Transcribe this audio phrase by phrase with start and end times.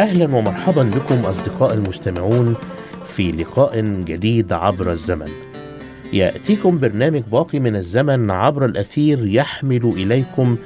[0.00, 2.56] أهلا ومرحبا بكم أصدقاء المستمعون
[3.06, 5.28] في لقاء جديد عبر الزمن.
[6.12, 10.56] يأتيكم برنامج باقي من الزمن عبر الأثير يحمل إليكم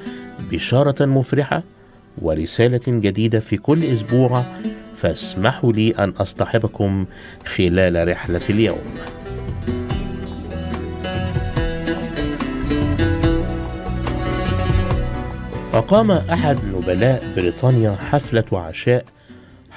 [0.51, 1.63] بشارة مفرحة
[2.23, 4.45] ورسالة جديدة في كل أسبوع
[4.97, 7.07] فاسمحوا لي أن أصطحبكم
[7.57, 8.95] خلال رحلة اليوم.
[15.75, 19.05] أقام أحد نبلاء بريطانيا حفلة عشاء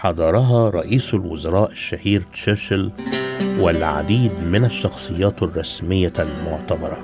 [0.02, 2.92] حضرها رئيس الوزراء الشهير تشرشل
[3.60, 7.04] والعديد من الشخصيات الرسمية المعتبرة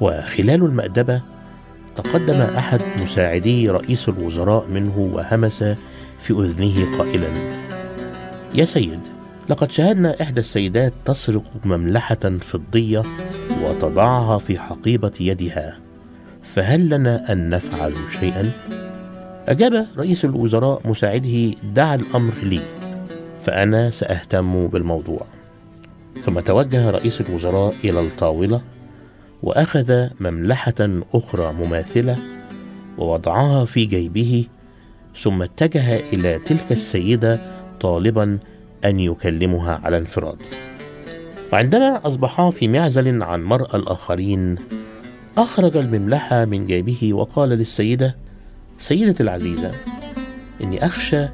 [0.00, 1.22] وخلال المأدبة
[1.96, 5.64] تقدم أحد مساعدي رئيس الوزراء منه وهمس
[6.18, 7.28] في أذنه قائلا
[8.54, 9.00] يا سيد
[9.48, 13.02] لقد شاهدنا إحدى السيدات تسرق مملحة فضية
[13.62, 15.78] وتضعها في حقيبة يدها
[16.42, 18.52] فهل لنا أن نفعل شيئا؟
[19.48, 22.60] أجاب رئيس الوزراء مساعده دع الأمر لي
[23.42, 25.26] فأنا سأهتم بالموضوع.
[26.22, 28.60] ثم توجه رئيس الوزراء إلى الطاولة
[29.42, 32.16] وأخذ مملحة أخرى مماثلة
[32.98, 34.44] ووضعها في جيبه
[35.16, 37.40] ثم اتجه إلى تلك السيدة
[37.80, 38.38] طالبا
[38.84, 40.38] أن يكلمها على انفراد.
[41.52, 44.56] وعندما أصبحا في معزل عن مرأى الآخرين
[45.38, 48.27] أخرج المملحة من جيبه وقال للسيدة
[48.78, 49.72] سيدتي العزيزة
[50.62, 51.28] إني أخشى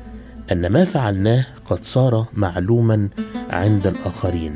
[0.53, 3.09] أن ما فعلناه قد صار معلوما
[3.51, 4.55] عند الآخرين.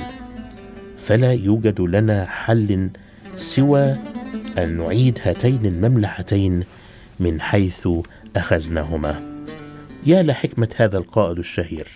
[0.97, 2.91] فلا يوجد لنا حل
[3.37, 3.97] سوى
[4.59, 6.65] أن نعيد هاتين المملحتين
[7.21, 7.89] من حيث
[8.37, 9.23] أخذناهما.
[10.07, 11.89] يا لحكمة هذا القائد الشهير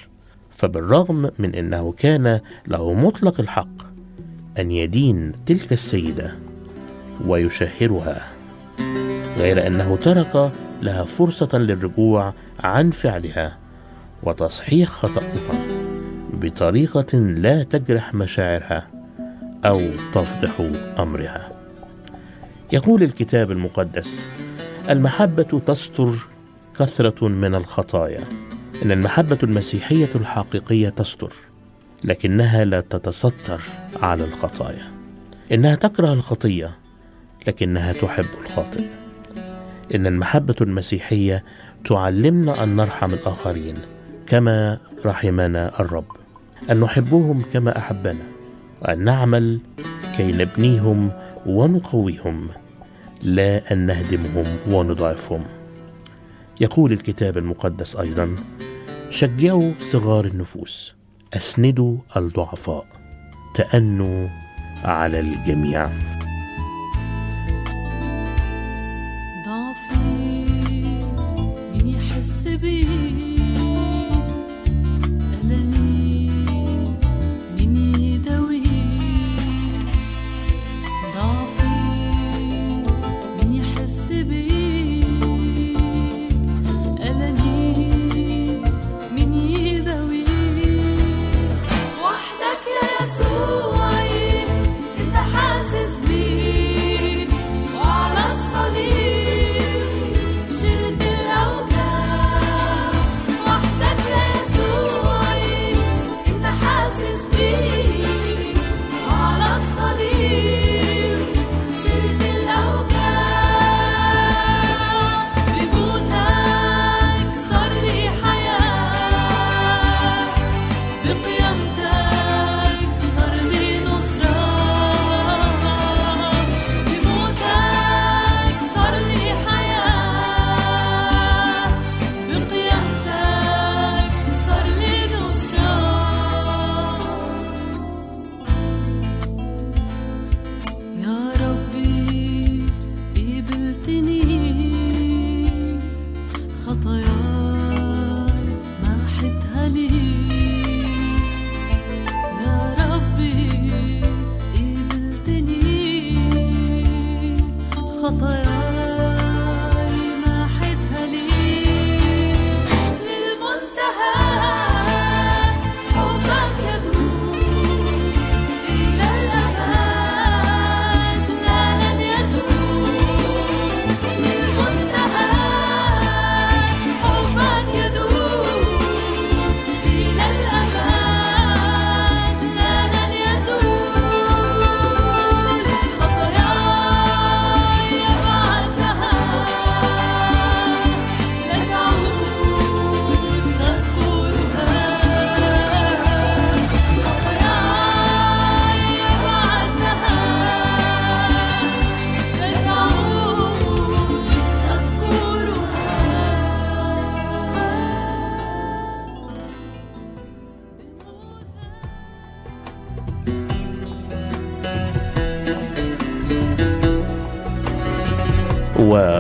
[0.50, 3.82] فبالرغم من أنه كان له مطلق الحق
[4.58, 6.34] أن يدين تلك السيدة
[7.26, 8.32] ويشهرها
[9.38, 13.58] غير أنه ترك لها فرصة للرجوع عن فعلها
[14.22, 15.66] وتصحيح خطأها
[16.32, 18.88] بطريقة لا تجرح مشاعرها
[19.64, 19.80] أو
[20.14, 21.52] تفضح أمرها.
[22.72, 24.28] يقول الكتاب المقدس
[24.90, 26.28] المحبة تستر
[26.78, 28.24] كثرة من الخطايا
[28.82, 31.32] إن المحبة المسيحية الحقيقية تستر
[32.04, 33.60] لكنها لا تتستر
[34.02, 34.92] على الخطايا.
[35.52, 36.76] إنها تكره الخطية
[37.46, 39.01] لكنها تحب الخاطئ.
[39.94, 41.44] إن المحبة المسيحية
[41.84, 43.74] تعلمنا أن نرحم الآخرين
[44.26, 46.04] كما رحمنا الرب.
[46.70, 48.22] أن نحبهم كما أحبنا.
[48.82, 49.60] وان نعمل
[50.16, 51.10] كي نبنيهم
[51.46, 52.48] ونقويهم.
[53.22, 55.44] لا أن نهدمهم ونضعفهم.
[56.60, 58.36] يقول الكتاب المقدس أيضا
[59.10, 60.94] شجعوا صغار النفوس.
[61.34, 62.86] أسندوا الضعفاء.
[63.54, 64.28] تأنوا
[64.84, 65.88] على الجميع.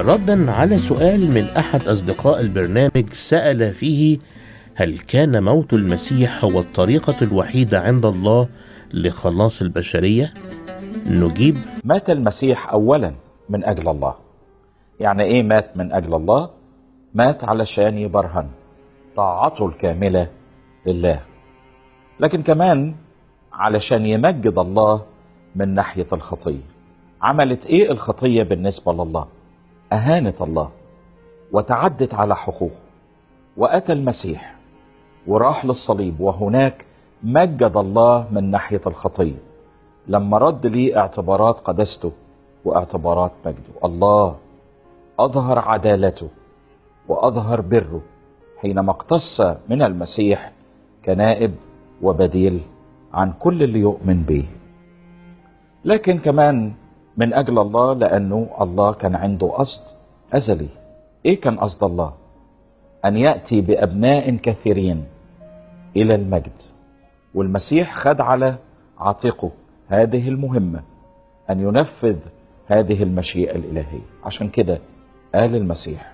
[0.02, 4.18] وردا على سؤال من أحد أصدقاء البرنامج سأل فيه
[4.74, 8.48] هل كان موت المسيح هو الطريقة الوحيدة عند الله
[8.94, 10.34] لخلاص البشرية؟
[11.06, 11.56] نجيب.
[11.84, 13.14] مات المسيح اولا
[13.48, 14.14] من أجل الله.
[15.00, 16.50] يعني إيه مات من أجل الله؟
[17.14, 18.48] مات علشان يبرهن
[19.16, 20.28] طاعته الكاملة
[20.86, 21.20] لله.
[22.20, 22.94] لكن كمان
[23.52, 25.02] علشان يمجد الله
[25.56, 26.64] من ناحية الخطية.
[27.22, 29.41] عملت إيه الخطية بالنسبة لله؟
[29.92, 30.70] أهانت الله
[31.52, 32.82] وتعدت على حقوقه.
[33.56, 34.56] وأتى المسيح
[35.26, 36.84] وراح للصليب وهناك
[37.22, 39.38] مجد الله من ناحية الخطية.
[40.08, 42.12] لما رد لي اعتبارات قدسته
[42.64, 44.36] واعتبارات مجده الله
[45.18, 46.28] أظهر عدالته
[47.08, 48.00] وأظهر بره
[48.60, 50.52] حينما اقتص من المسيح
[51.04, 51.54] كنائب
[52.02, 52.60] وبديل
[53.14, 54.44] عن كل اللي يؤمن به.
[55.84, 56.72] لكن كمان
[57.16, 59.96] من أجل الله لأنه الله كان عنده قصد
[60.32, 60.68] أزلي.
[61.26, 62.12] إيه كان قصد الله؟
[63.04, 65.04] أن يأتي بأبناء كثيرين
[65.96, 66.60] إلى المجد.
[67.34, 68.54] والمسيح خد على
[68.98, 69.50] عاتقه
[69.88, 70.80] هذه المهمة
[71.50, 72.16] أن ينفذ
[72.66, 74.06] هذه المشيئة الإلهية.
[74.24, 74.78] عشان كده
[75.34, 76.12] قال المسيح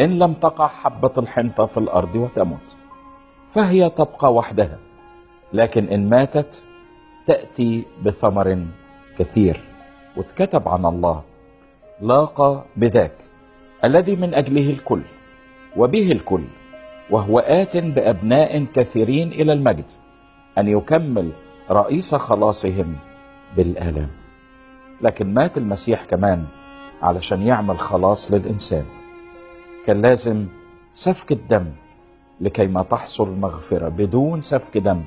[0.00, 2.76] إن لم تقع حبة الحنطة في الأرض وتمت
[3.48, 4.78] فهي تبقى وحدها
[5.52, 6.64] لكن إن ماتت
[7.26, 8.66] تأتي بثمر
[9.18, 9.60] كثير.
[10.16, 11.22] واتكتب عن الله.
[12.00, 13.16] لاقى بذاك
[13.84, 15.02] الذي من أجله الكل
[15.76, 16.44] وبه الكل
[17.10, 19.90] وهو آت بأبناء كثيرين إلى المجد
[20.58, 21.32] أن يكمل
[21.70, 22.96] رئيس خلاصهم
[23.56, 24.10] بالآلام.
[25.00, 26.44] لكن مات المسيح كمان
[27.02, 28.84] علشان يعمل خلاص للإنسان.
[29.86, 30.46] كان لازم
[30.92, 31.66] سفك الدم
[32.40, 33.88] لكي ما تحصل مغفرة.
[33.88, 35.02] بدون سفك دم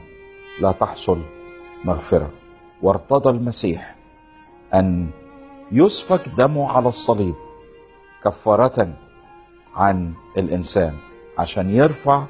[0.62, 1.22] لا تحصل
[1.86, 2.30] مغفرة.
[2.82, 3.95] وارتضى المسيح
[4.74, 5.08] أن
[5.72, 7.36] يسفك دمه على الصليب
[8.24, 8.94] كفارة
[9.76, 10.94] عن الإنسان
[11.38, 12.26] عشان يرفع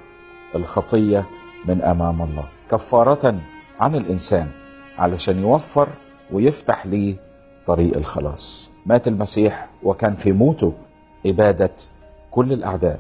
[0.56, 1.26] الخطية
[1.66, 2.48] من أمام الله.
[2.72, 3.40] كفارة
[3.80, 4.48] عن الإنسان
[4.98, 5.88] علشان يوفر
[6.32, 7.16] ويفتح ليه
[7.68, 8.72] طريق الخلاص.
[8.86, 10.74] مات المسيح وكان في موته
[11.26, 11.76] اباده
[12.32, 13.00] كل الأعداء.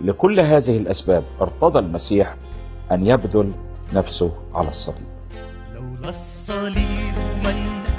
[0.00, 2.34] لكل هذه الأسباب ارتضى المسيح
[2.92, 3.52] أن يبذل
[3.94, 5.06] نفسه على الصليب.
[5.74, 6.89] لولا الصليب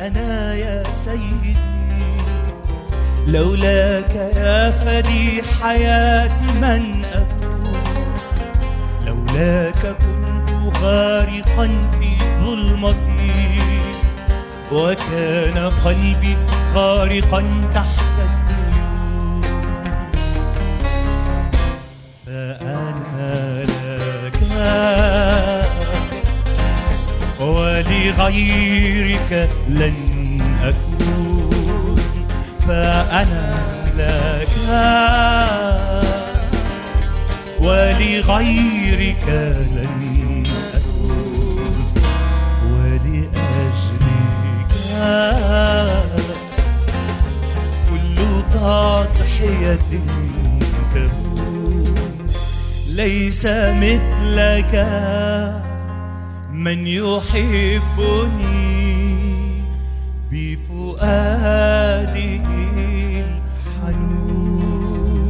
[0.01, 1.58] أنا يا سيدي
[3.27, 7.74] لولاك يا فدي حياتي من أكون
[9.05, 13.60] لولاك كنت غارقا في ظلمتي
[14.72, 16.38] وكان قلبي
[16.74, 17.43] غارقا
[17.75, 19.41] تحت الديون
[22.25, 24.41] فأنا لك
[27.81, 31.95] ولغيرك لن أكون
[32.67, 33.55] فأنا
[33.97, 34.47] لك.
[37.59, 39.27] ولغيرك
[39.75, 41.93] لن أكون
[42.65, 43.31] ولأجلك
[47.89, 48.17] كل
[48.53, 49.79] تضحية
[50.93, 52.27] تكون
[52.88, 54.73] ليس مثلك
[56.62, 58.51] من يحبني
[60.32, 62.15] بفؤاده
[63.82, 65.30] الحنون.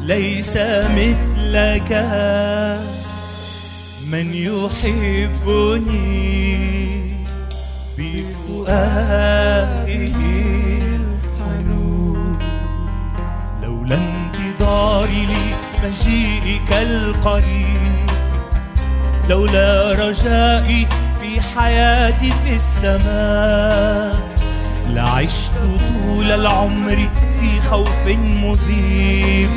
[0.00, 0.56] ليس
[0.98, 1.90] مثلك
[4.12, 5.82] من يحبني
[7.98, 9.84] بفؤاده
[11.42, 12.38] الحنون.
[13.62, 17.71] لولا انتظاري لمجيئك القريب
[19.28, 20.86] لولا رجائي
[21.20, 24.16] في حياتي في السماء.
[24.88, 29.50] لعشت طول العمر في خوف مذيب.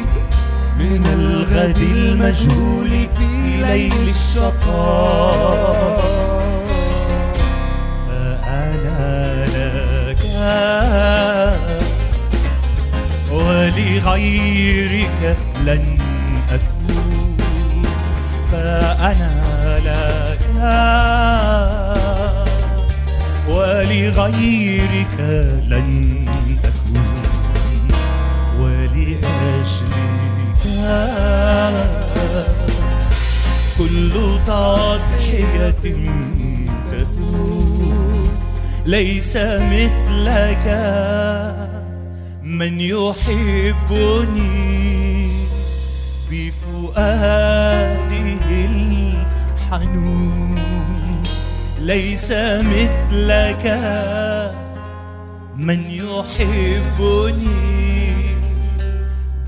[0.80, 3.28] من الغد المجهول في
[3.62, 6.02] ليل الشقاء.
[8.08, 10.24] فأنا لك
[13.32, 15.22] ولغيرك
[15.66, 15.98] لن
[16.52, 17.38] أكون.
[18.52, 19.45] فأنا
[23.50, 25.20] ولغيرك
[25.68, 26.26] لن
[26.64, 27.92] أكون
[28.60, 29.26] ولأجلك.
[33.78, 34.12] كل
[34.48, 35.70] تضحية
[36.92, 38.30] تكون
[38.86, 40.66] ليس مثلك
[42.44, 44.66] من يحبني.
[46.32, 47.35] بفؤاده
[49.76, 51.24] الحنون
[51.80, 53.66] ليس مثلك
[55.56, 57.46] من يحبني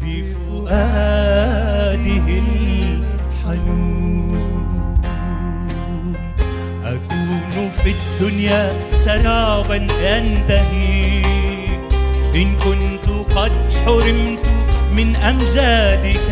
[0.02, 1.08] بفؤاده
[3.38, 3.78] الحنون.
[6.86, 11.24] أكون في الدنيا سرابا ينتهي
[12.36, 13.52] إن كنت قد
[13.86, 14.46] حرمت
[14.96, 16.28] من أمجادك.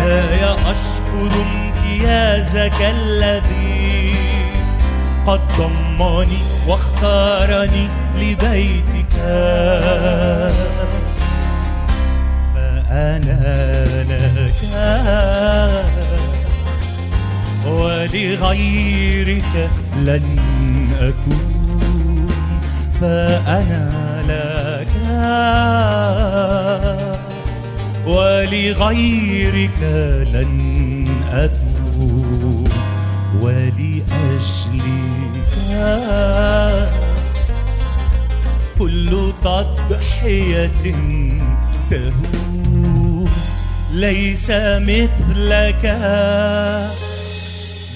[0.00, 1.32] مولاي أشكر
[2.00, 4.14] امتيازك الذي
[5.26, 6.38] قد ضمني
[6.68, 9.12] واختارني لبيتك.
[12.54, 14.62] فأنا لك
[17.66, 19.54] ولغيرك
[19.96, 20.26] لن
[21.00, 22.28] أكون.
[23.00, 23.84] فأنا
[24.28, 24.94] لك
[28.06, 29.80] ولغيرك
[30.32, 31.69] لن أكون.
[33.40, 35.00] ولأجلك.
[38.78, 40.70] كل تضحية
[41.90, 43.30] تهون.
[43.92, 45.84] ليس مثلك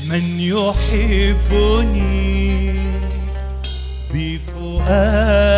[0.08, 1.94] من يحبني
[4.14, 5.54] بفؤاده.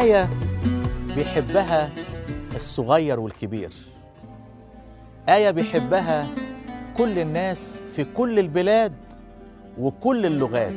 [0.00, 0.28] آية
[1.16, 1.90] بيحبها
[2.56, 3.72] الصغير والكبير.
[5.28, 6.26] آية بيحبها
[6.96, 8.92] كل الناس في كل البلاد
[9.78, 10.72] وكل اللغات.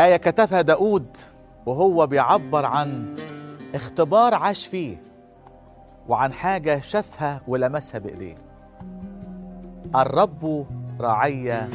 [0.00, 1.16] آية كتبها داود
[1.66, 3.16] وهو بيعبر عن
[3.74, 5.02] اختبار عاش فيه
[6.08, 8.36] وعن حاجة شافها ولمسها بإيديه.
[9.94, 10.66] الرب
[11.00, 11.68] راعي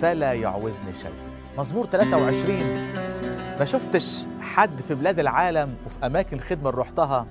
[0.00, 1.12] فلا يعوزني شيء
[1.58, 3.01] مزمور 23
[3.62, 7.26] ما شفتش حد في بلاد العالم وفي أماكن الخدمة اللي رحتها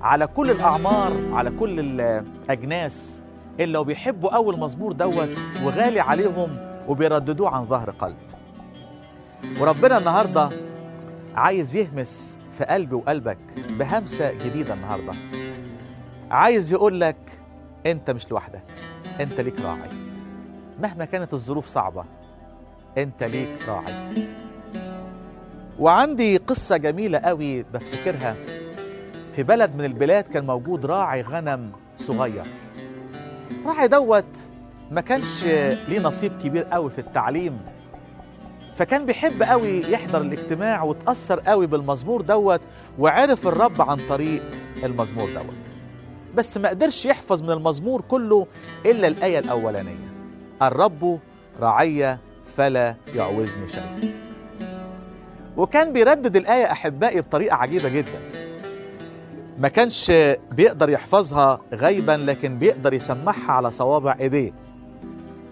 [0.00, 3.20] على كل الأعمار على كل الأجناس
[3.60, 5.28] إلا وبيحبوا أول مزمور دوت
[5.64, 6.56] وغالي عليهم
[6.88, 8.16] وبيرددوه عن ظهر قلب.
[9.60, 10.48] وربنا النهاردة
[11.34, 13.38] عايز يهمس في قلبي وقلبك
[13.70, 15.12] بهمسة جديدة النهاردة.
[16.30, 17.40] عايز يقول لك
[17.86, 18.64] أنت مش لوحدك
[19.20, 19.90] أنت ليك راعي.
[20.82, 22.04] مهما كانت الظروف صعبة
[22.98, 24.28] أنت ليك راعي.
[25.78, 28.36] وعندي قصة جميلة قوي بفتكرها.
[29.32, 32.44] في بلد من البلاد كان موجود راعي غنم صغير.
[33.66, 34.24] راعي دوت
[34.90, 35.44] ما كانش
[35.88, 37.60] ليه نصيب كبير قوي في التعليم
[38.76, 42.60] فكان بيحب قوي يحضر الاجتماع وتأثر قوي بالمزمور دوت
[42.98, 44.42] وعرف الرب عن طريق
[44.84, 45.56] المزمور دوت.
[46.34, 48.46] بس ما قدرش يحفظ من المزمور كله
[48.86, 50.08] إلا الآية الأولانية.
[50.62, 51.18] الرب
[51.60, 52.18] رعي
[52.56, 54.14] فلا يعوزني شيء
[55.58, 58.18] وكان بيردد الآية أحبائي بطريقة عجيبة جدا.
[59.58, 60.12] ما كانش
[60.52, 64.52] بيقدر يحفظها غيبا لكن بيقدر يسمعها على صوابع إيديه.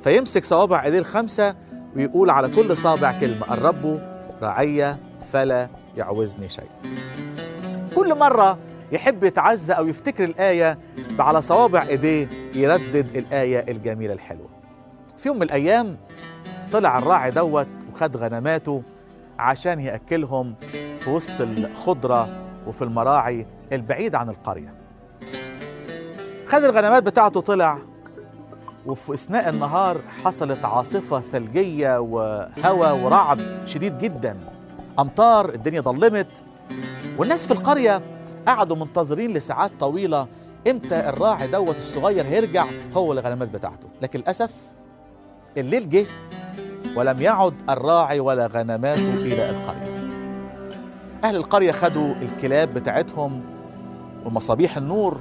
[0.04, 1.54] فيمسك صوابع إيديه الخمسة
[1.96, 4.00] ويقول على كل صابع كلمة الرب
[4.42, 4.96] رعي
[5.32, 6.68] فلا يعوزني شيء
[7.94, 8.58] كل مرة
[8.92, 10.78] يحب يتعزى أو يفتكر الآية
[11.18, 14.48] على صوابع إيديه يردد الآية الجميلة الحلوة.
[15.18, 15.96] في يوم من الأيام
[16.72, 18.82] طلع الراعي دوت وخد غنماته
[19.38, 20.54] عشان يأكلهم
[21.00, 22.28] في وسط الخضرة
[22.66, 24.74] وفي المراعي البعيد عن القرية.
[26.46, 27.78] خد الغنمات بتاعته طلع
[28.86, 34.36] وفي أثناء النهار حصلت عاصفة ثلجية وهواء ورعد شديد جدا.
[34.98, 36.44] أمطار الدنيا ظلمت
[37.18, 38.00] والناس في القرية
[38.46, 40.26] قعدوا منتظرين لساعات طويلة
[40.70, 43.88] إمتى الراعي دوت الصغير هيرجع هو الغنمات بتاعته.
[44.02, 44.54] لكن للأسف
[45.56, 46.06] الليل جه
[46.96, 49.96] ولم يعد الراعي ولا غنماته إلى القرية.
[51.24, 53.40] أهل القرية خدوا الكلاب بتاعتهم
[54.24, 55.18] ومصابيح النور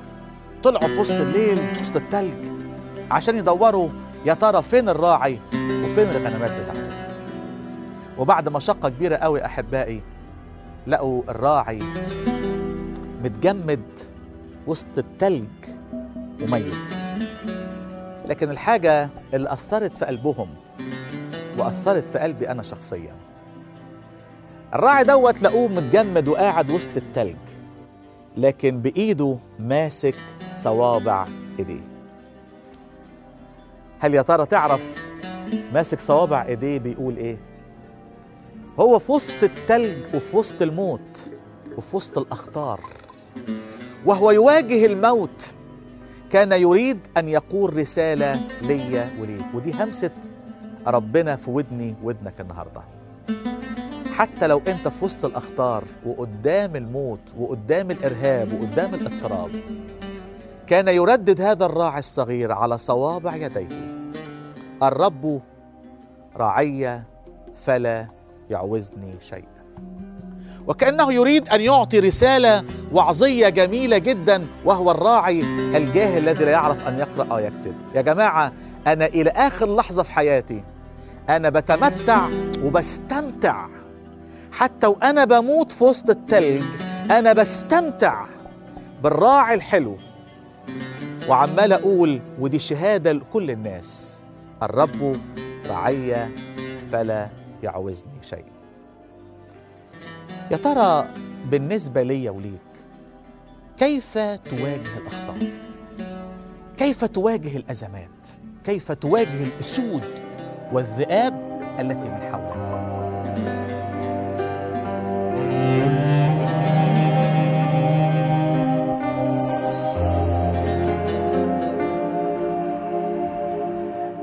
[0.63, 2.33] طلعوا في وسط الليل في وسط التلج
[3.11, 3.89] عشان يدوروا
[4.25, 7.07] يا ترى فين الراعي وفين الغنمات بتاعته
[8.17, 10.01] وبعد مشقة كبيرة قوي أحبائي
[10.87, 11.79] لقوا الراعي
[13.23, 13.83] متجمد
[14.67, 15.47] وسط التلج
[16.41, 16.73] وميت.
[18.25, 20.47] لكن الحاجة اللي أثرت في قلبهم
[21.57, 23.15] وأثرت في قلبي أنا شخصياً.
[24.73, 27.35] الراعي دوت لقوه متجمد وقاعد وسط التلج
[28.37, 30.15] لكن بإيده ماسك
[30.55, 31.27] صوابع
[31.59, 31.81] إيديه.
[33.99, 34.81] هل يا ترى تعرف
[35.73, 37.37] ماسك صوابع إيديه بيقول إيه؟
[38.79, 41.31] هو في وسط التلج وفي وسط الموت
[41.77, 42.79] وفي وسط الأخطار.
[44.05, 45.55] وهو يواجه الموت
[46.31, 50.11] كان يريد أن يقول رسالة ليا وليك ودي همسة
[50.87, 52.81] ربنا في ودني ودنك النهارده.
[54.15, 59.49] حتى لو انت في وسط الأخطار وقدام الموت وقدام الإرهاب وقدام الاضطراب
[60.67, 63.67] كان يردد هذا الراعي الصغير على صوابع يديه
[64.83, 65.41] الرب
[66.37, 67.01] رعي
[67.63, 68.07] فلا
[68.49, 69.55] يعوزني شيئا.
[70.67, 75.41] وكأنه يريد أن يعطي رسالة وعظية جميلة جدا وهو الراعي
[75.77, 78.51] الجاهل الذي لا يعرف أن يقرأ أو يكتب يا جماعة
[78.87, 80.63] أنا إلى آخر لحظة في حياتي
[81.29, 82.29] أنا بتمتع
[82.63, 83.67] وبستمتع.
[84.51, 86.63] حتى وأنا بموت في وسط التلج
[87.11, 88.25] أنا بستمتع
[89.03, 89.97] بالراعي الحلو.
[91.29, 94.21] وعمال أقول ودي شهادة لكل الناس
[94.63, 95.17] الرب
[95.69, 96.27] رعي
[96.91, 97.29] فلا
[97.63, 98.45] يعوزني شيء
[100.51, 101.07] يا ترى
[101.51, 102.59] بالنسبة لي وليك
[103.77, 105.37] كيف تواجه الاخطار
[106.77, 108.09] كيف تواجه الأزمات؟
[108.65, 110.03] كيف تواجه الأسود؟
[110.71, 111.33] والذئاب
[111.79, 112.55] التي من حولك.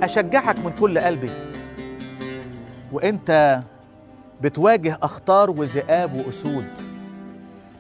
[0.03, 1.31] أشجعك من كل قلبي
[2.93, 3.61] وأنت
[4.41, 6.65] بتواجه أخطار وذئاب وأسود.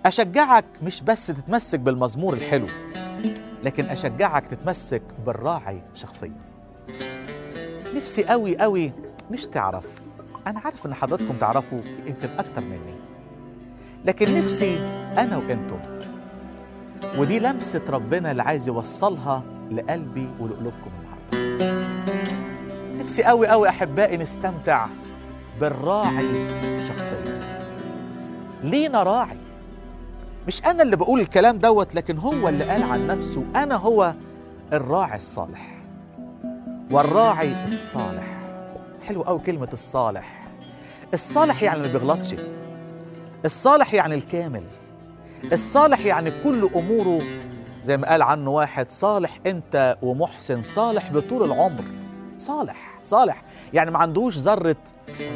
[0.07, 2.67] أشجعك مش بس تتمسك بالمزمور الحلو
[3.63, 6.52] لكن أشجعك تتمسك بالراعي شخصيا.
[7.97, 8.93] نفسي قوي قوي
[9.31, 10.01] مش تعرف.
[10.47, 12.95] أنا عارف إن حضراتكم تعرفوا يمكن أكتر مني.
[14.05, 14.79] لكن نفسي
[15.19, 15.79] أنا وأنتم.
[17.19, 21.83] ودي لمسة ربنا اللي عايز يوصلها لقلبي ولقلوبكم النهارده.
[22.99, 24.87] نفسي قوي قوي أحبائي نستمتع
[25.61, 26.49] بالراعي
[26.89, 27.63] شخصيا.
[28.63, 29.39] لينا راعي.
[30.47, 33.45] مش أنا اللي بقول الكلام دوت لكن هو اللي قال عن نفسه.
[33.57, 34.15] أنا هو
[34.73, 35.72] الراعي الصالح.
[36.93, 38.25] والراعي الصالح.
[39.07, 40.43] حلو قوي كلمة الصالح.
[41.15, 42.35] الصالح يعني اللي بيغلطش.
[43.45, 44.63] الصالح يعني الكامل.
[45.53, 47.23] الصالح يعني كل أموره
[47.85, 51.85] زي ما قال عنه واحد صالح أنت ومحسن صالح بطول العمر.
[52.39, 53.43] صالح صالح.
[53.73, 54.77] يعني ما عندوش ذرة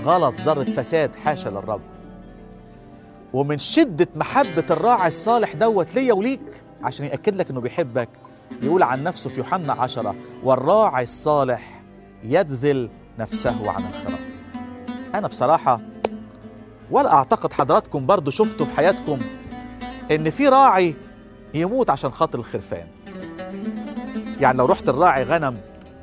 [0.04, 1.80] غلط ذرة فساد حاشا للرب.
[3.32, 8.08] ومن شدة محبة الراعي الصالح دوت ليا وليك عشان يأكد لك إنه بيحبك.
[8.62, 11.82] يقول عن نفسه في يوحنا عشرة والراعي الصالح
[12.24, 14.26] يبذل نفسه عن الخراف
[15.14, 15.80] أنا بصراحة
[16.90, 19.18] ولا أعتقد حضراتكم برضو شفتوا في حياتكم
[20.10, 20.94] إن في راعي
[21.54, 22.86] يموت عشان خاطر الخرفان.
[24.40, 25.56] يعني لو رحت الراعي غنم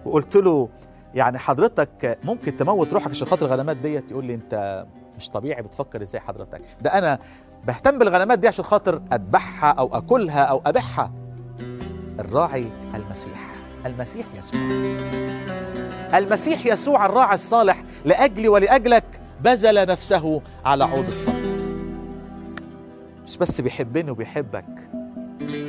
[0.06, 0.70] وقلت له
[1.14, 4.86] يعني حضرتك ممكن تموت روحك عشان خاطر الغنمات ديت يقول لي أنت
[5.18, 7.20] مش طبيعي بتفكر إزاي حضرتك؟ ده أنا
[7.68, 11.12] بهتم بالغنمات دي عشان خاطر أذبحها أو أكلها أو أبيعها.
[12.20, 13.54] الراعي المسيح.
[13.86, 14.62] المسيح يسوع.
[16.18, 21.54] المسيح يسوع الراعي الصالح لأجلي ولأجلك بذل نفسه على عود الصلب.
[23.28, 24.66] مش بس بيحبني وبيحبك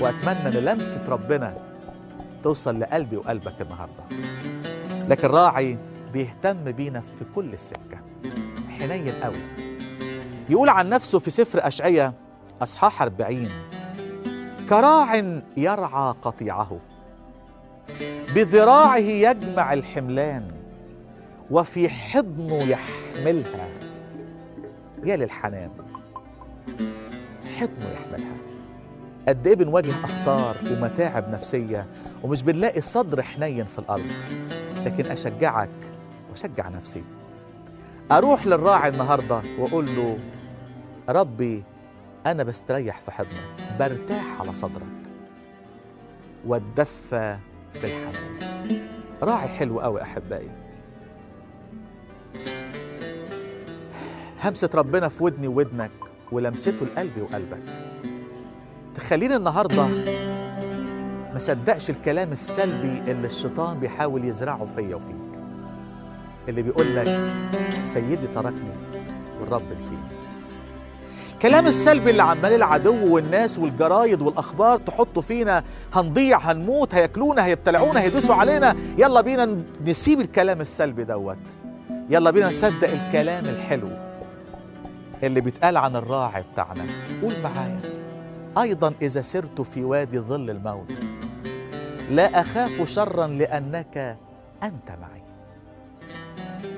[0.00, 1.57] وأتمنى إن لمسة ربنا
[2.42, 4.04] توصل لقلبي وقلبك النهارده.
[5.09, 5.78] لكن راعي
[6.12, 7.98] بيهتم بينا في كل السكة
[8.78, 9.37] حنين قوي.
[10.50, 12.12] يقول عن نفسه في سفر اشعياء
[12.62, 13.48] أصحاح 40
[14.68, 15.16] كراع
[15.57, 16.79] يرعى قطيعه.
[18.35, 20.50] بذراعه يجمع الحملان
[21.50, 23.68] وفي حضنه يحملها.
[25.05, 25.70] يا للحنان
[27.59, 28.35] حضنه يحملها.
[29.29, 31.87] قد إيه بنواجه أخطار ومتاعب نفسية
[32.22, 34.11] ومش بنلاقي صدر حنين في الأرض.
[34.85, 35.70] لكن أشجعك
[36.31, 37.05] وأشجع نفسي.
[38.12, 40.18] أروح للراعي النهارده وأقول له
[41.09, 41.62] ربي
[42.27, 43.63] أنا بستريح في حضنك.
[43.79, 44.83] برتاح على صدرك.
[46.47, 47.37] واتدفى
[47.83, 48.81] بالحنان
[49.23, 50.51] راعي حلو قوي أحبائي.
[54.45, 55.91] همسة ربنا في ودني وودنك
[56.33, 57.63] ولمسته لقلبي وقلبك.
[58.95, 59.87] تخليني النهارده
[61.33, 65.43] ما صدقش الكلام السلبي اللي الشيطان بيحاول يزرعه فيا وفيك.
[66.49, 67.33] اللي بيقول لك
[67.85, 68.71] سيدي تركني
[69.41, 69.99] والرب نسيني
[71.44, 75.64] الكلام السلبي اللي عمال العدو والناس والجرايد والأخبار تحطه فينا.
[75.94, 78.76] هنضيع هنموت هياكلونا هيبتلعونا هيدوسوا علينا.
[78.98, 81.57] يلا بينا نسيب الكلام السلبي دوت.
[82.11, 83.88] يلا بينا نصدق الكلام الحلو
[85.22, 86.85] اللي بيتقال عن الراعي بتاعنا.
[87.22, 87.80] قول معايا.
[88.59, 90.92] أيضا إذا سرت في وادي ظل الموت
[92.11, 94.16] لا أخاف شرا لأنك
[94.62, 95.22] أنت معي.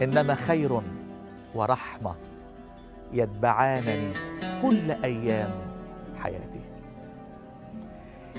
[0.02, 0.81] إنما خير
[1.55, 2.14] ورحمة
[3.18, 4.12] يتبعانني
[4.62, 5.50] كل أيام
[6.18, 6.61] حياتي.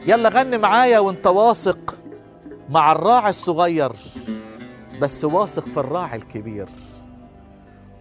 [0.08, 1.98] يلا غني معايا وانت واثق
[2.70, 3.92] مع الراعي الصغير
[5.02, 6.70] بس واثق في الراعي الكبير.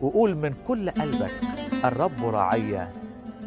[0.00, 1.40] وقول من كل قلبك
[1.84, 2.88] الرب راعي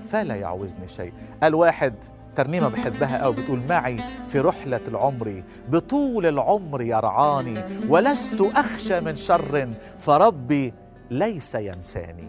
[0.09, 1.13] فلا يعوزني شيء.
[1.43, 1.93] قال واحد
[2.35, 9.69] ترنيمة بحبها أو بتقول معي في رحلة العمر بطول العمر يرعاني ولست أخشى من شر
[9.97, 10.73] فربي
[11.11, 12.27] ليس ينساني.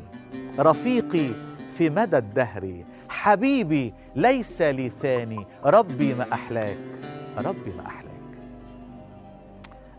[0.61, 1.29] رفيقي
[1.73, 2.85] في مدى الدهر.
[3.09, 5.46] حبيبي ليس لي ثاني.
[5.64, 6.79] ربي ما أحلاك.
[7.38, 8.11] ربي ما أحلاك.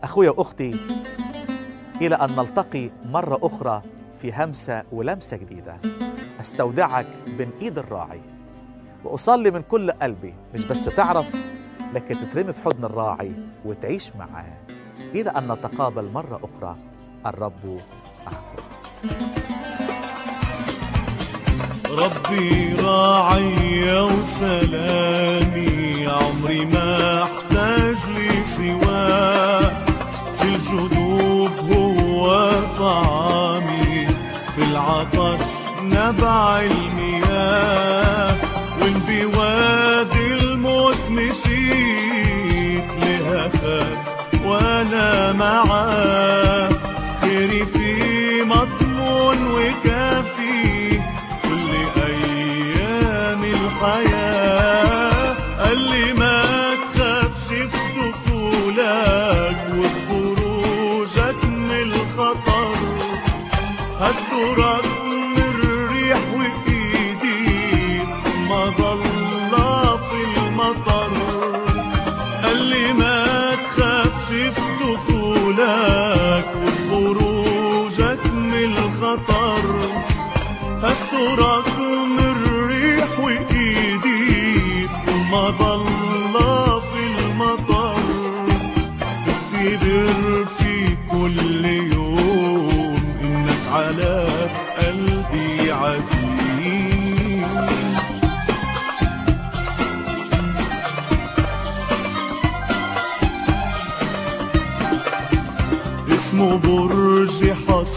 [0.02, 0.76] أخويا وأختي
[2.00, 3.82] إلى أن نلتقي مرة أخرى
[4.20, 5.76] في همسة ولمسة جديدة.
[6.40, 7.06] أستودعك
[7.38, 8.20] بين إيد الراعي.
[9.04, 10.34] وأصلي من كل قلبي.
[10.54, 11.36] مش بس تعرف
[11.94, 13.32] لكن تترمي في حضن الراعي
[13.64, 14.56] وتعيش معاه.
[15.14, 16.76] إلى أن نتقابل مرة أخرى.
[17.26, 17.80] الرب
[18.26, 18.62] معكم.
[21.98, 25.62] ربي راعي وسلامي.
[26.06, 29.70] عمري ما أحتاج لي سواه
[30.38, 34.06] في الجدوب هو طعامي.
[34.56, 35.44] في العطش
[35.82, 38.34] نبع المياه.
[38.80, 43.50] وان بوادي الموت مشيت لها
[44.46, 46.71] وأنا معاه.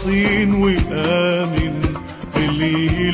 [0.06, 1.82] حصين وآمن
[2.36, 3.05] اللي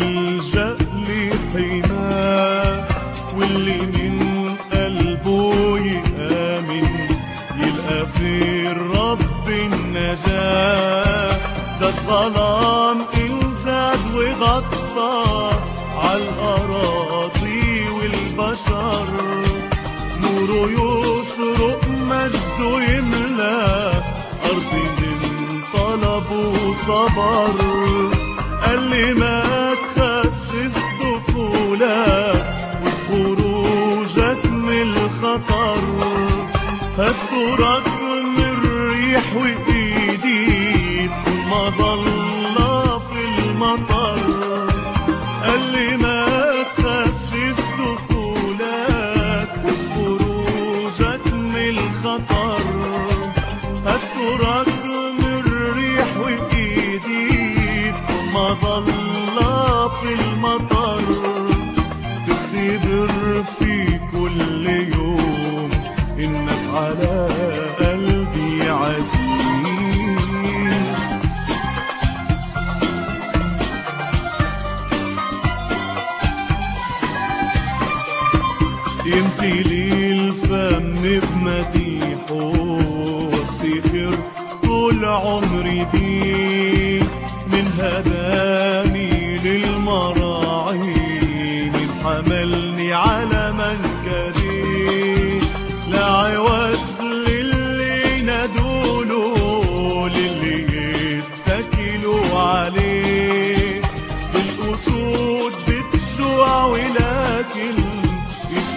[27.17, 28.17] وصبر
[28.63, 29.52] قال لي ما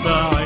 [0.05, 0.44] يشبع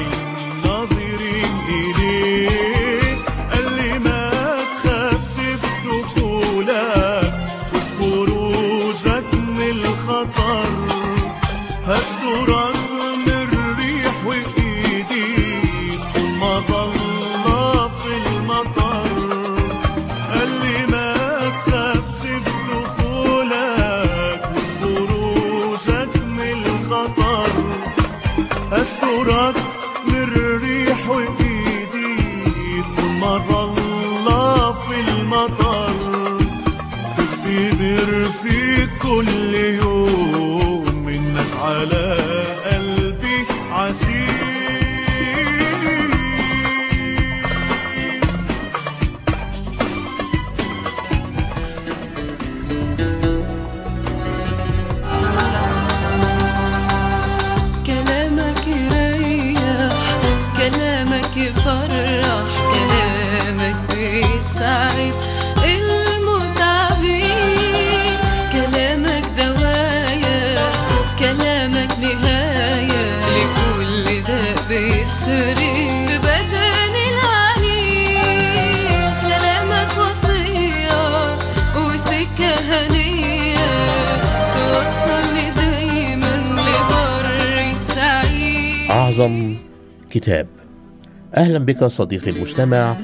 [91.70, 92.96] بك صديقي المستمع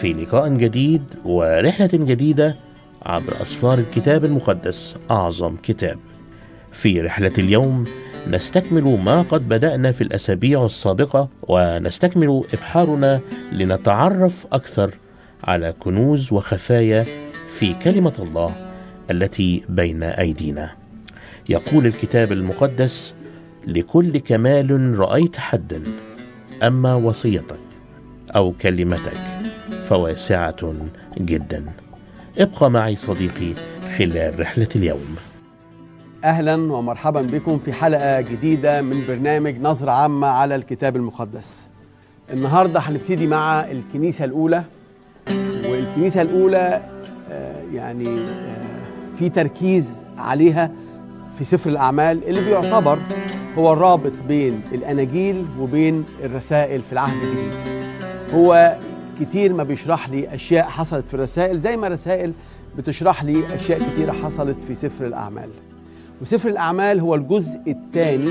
[0.00, 2.56] في لقاء جديد ورحلة جديدة
[3.02, 5.98] عبر أسفار الكتاب المقدس أعظم كتاب.
[6.72, 7.84] في رحلة اليوم
[8.30, 13.20] نستكمل ما قد بدأنا في الأسابيع السابقة ونستكمل إبحارنا
[13.52, 14.94] لنتعرف أكثر
[15.44, 17.04] على كنوز وخفايا
[17.48, 18.54] في كلمة الله
[19.10, 20.70] التي بين أيدينا.
[21.48, 23.14] يقول الكتاب المقدس
[23.66, 25.82] لكل كمال رأيت حدا
[26.62, 27.63] أما وصيتك.
[28.36, 29.16] أو كلمتك
[29.84, 30.74] فواسعة
[31.18, 31.64] جدا
[32.38, 33.52] ابقى معي صديقي
[33.98, 35.16] خلال رحلة اليوم
[36.24, 41.68] أهلا ومرحبا بكم في حلقة جديدة من برنامج نظرة عامة على الكتاب المقدس.
[42.32, 44.64] النهارده هنبتدي مع الكنيسة الأولى
[45.68, 46.82] والكنيسة الأولى
[47.30, 50.70] آه، يعني آه، في تركيز عليها
[51.38, 52.98] في سفر الأعمال اللي بيعتبر
[53.58, 57.83] هو الرابط بين الأناجيل وبين الرسائل في العهد الجديد.
[58.34, 58.76] هو
[59.20, 62.32] كتير ما بيشرح لي أشياء حصلت في الرسائل زي ما الرسائل
[62.78, 65.48] بتشرح لي أشياء كتيرة حصلت في سفر الأعمال.
[66.22, 68.30] وسفر الأعمال هو الجزء الثاني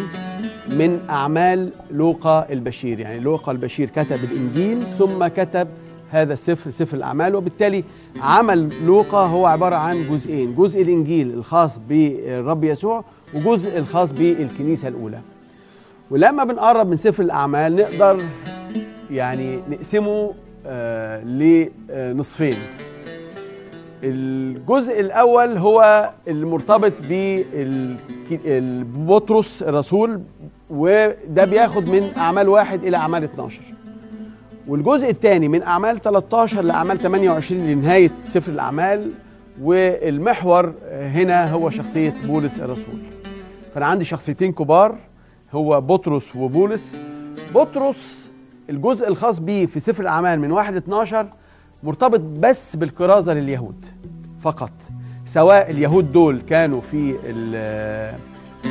[0.70, 5.68] من أعمال لوقا البشير يعني لوقا البشير كتب الإنجيل ثم كتب
[6.12, 7.84] هذا السفر سفر الأعمال وبالتالي
[8.22, 15.20] عمل لوقا هو عبارة عن جزئين جزء الإنجيل الخاص بالرب يسوع وجزء الخاص بالكنيسة الأولى
[16.12, 18.22] ولما بنقرب من سفر الأعمال نقدر
[19.12, 20.34] يعني نقسمه
[20.68, 22.56] آه لنصفين.
[24.04, 26.94] الجزء الأول هو المرتبط
[28.32, 30.22] ببطرس الرسول
[30.70, 33.62] وده بياخد من أعمال واحد إلى أعمال 12
[34.68, 39.12] والجزء الثاني من أعمال 13 لأعمال 28 لنهاية سفر الأعمال
[39.62, 43.00] والمحور هنا هو شخصية بولس الرسول.
[43.74, 44.96] كان عندي شخصيتين كبار
[45.54, 46.98] هو بطرس وبولس.
[47.56, 48.23] بطرس
[48.70, 51.28] الجزء الخاص بيه في سفر الأعمال من 1 ل 12
[51.84, 53.86] مرتبط بس بالكرازة لليهود
[54.42, 54.72] فقط
[55.26, 57.16] سواء اليهود دول كانوا في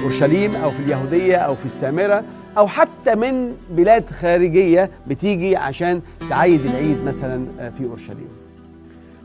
[0.03, 2.25] أورشليم أو في اليهودية أو في السامرة
[2.59, 7.47] أو حتى من بلاد خارجية بتيجي عشان تعيد العيد مثلا
[7.79, 8.29] في أورشليم.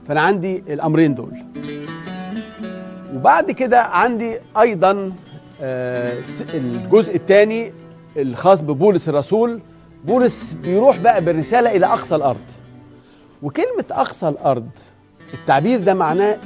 [0.08, 1.32] فأنا عندي الأمرين دول.
[3.16, 5.12] وبعد كده عندي أيضا
[5.62, 6.18] آه،
[6.54, 7.72] الجزء الثاني
[8.18, 9.60] الخاص ببولس الرسول
[10.08, 12.42] بولس بيروح بقى بالرسالة إلى أقصى الأرض.
[13.44, 14.70] وكلمة أقصى الأرض
[15.34, 16.38] التعبير ده معناه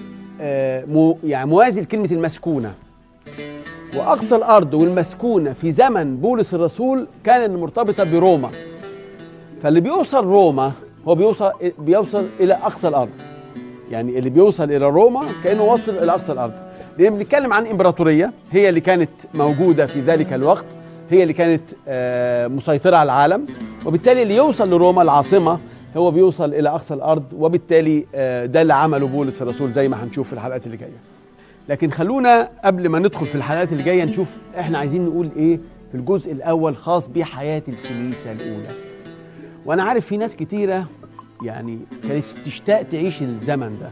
[0.41, 2.73] آه، مو يعني موازي لكلمة المسكونة.
[3.95, 8.49] وأقصى الأرض والمسكونة في زمن بولس الرسول كانت مرتبطة بروما.
[9.63, 10.71] فاللي بيوصل روما
[11.07, 13.09] هو بيوصل بيوصل إلى أقصى الأرض.
[13.91, 16.53] يعني اللي بيوصل إلى روما كأنه وصل إلى أقصى الأرض.
[16.97, 20.65] لأن بنتكلم عن إمبراطورية هي اللي كانت موجودة في ذلك الوقت.
[21.13, 23.45] هي اللي كانت آه، مسيطرة على العالم.
[23.85, 25.59] وبالتالي اللي يوصل لروما العاصمة
[25.97, 30.27] هو بيوصل إلى أقصى الأرض وبالتالي آه، ده اللي عمله بولس الرسول زي ما هنشوف
[30.27, 30.97] في الحلقات اللي جاية.
[31.69, 35.59] لكن خلونا قبل ما ندخل في الحلقات اللي جاية نشوف إحنا عايزين نقول إيه
[35.91, 38.69] في الجزء الأول خاص بحياة الكنيسة الأولى.
[39.65, 40.85] وأنا عارف في ناس كتيرة
[41.43, 43.89] يعني كانت تشتاق تعيش الزمن ده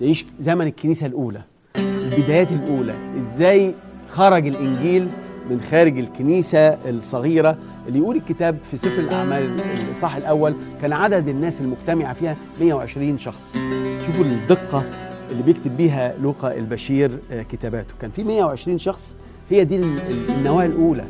[0.00, 1.40] تعيش زمن الكنيسة الأولى
[1.76, 3.74] البدايات الأولى إزاي
[4.08, 5.08] خرج الإنجيل
[5.50, 7.56] من خارج الكنيسة الصغيرة
[7.88, 9.50] اللي يقول الكتاب في سفر الأعمال
[9.88, 13.56] الإصحاح الأول كان عدد الناس المجتمعة فيها 120 شخص.
[14.06, 14.82] شوفوا الدقة
[15.30, 17.94] اللي بيكتب بيها لوقا البشير آه، كتاباته.
[18.00, 19.16] كان في 120 شخص
[19.50, 21.04] هي دي ال- ال- النواة الأولى.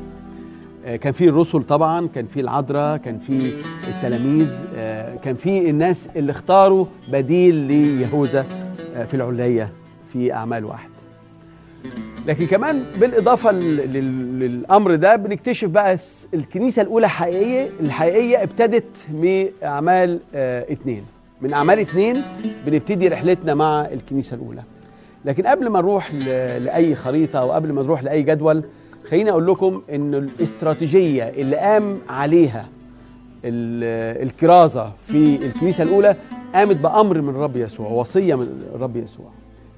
[0.85, 3.53] آه، كان في الرسل طبعا كان في العذراء كان في
[3.89, 8.47] التلاميذ آه، كان في الناس اللي اختاروا بديل ليهوذا
[9.07, 9.73] في العلية
[10.13, 10.91] في أعمال واحد
[12.27, 15.97] لكن كمان بالإضافة لل- لل- للأمر ده بنكتشف بقى
[16.35, 21.05] الكنيسة الأولى حقيقية الحقيقية ابتدت من أعمال آه، اتنين.
[21.41, 22.23] من أعمال اتنين
[22.67, 24.63] بنبتدي رحلتنا مع الكنيسة الأولى.
[25.25, 28.65] لكن قبل ما نروح ل- لأي خريطة أو قبل ما نروح لأي جدول
[29.11, 32.69] خليني أقول لكم إن الاستراتيجية اللي قام عليها
[33.45, 36.17] ال- الكرازة في الكنيسة الأولى
[36.55, 39.27] قامت بأمر من الرب يسوع وصية من الرب يسوع.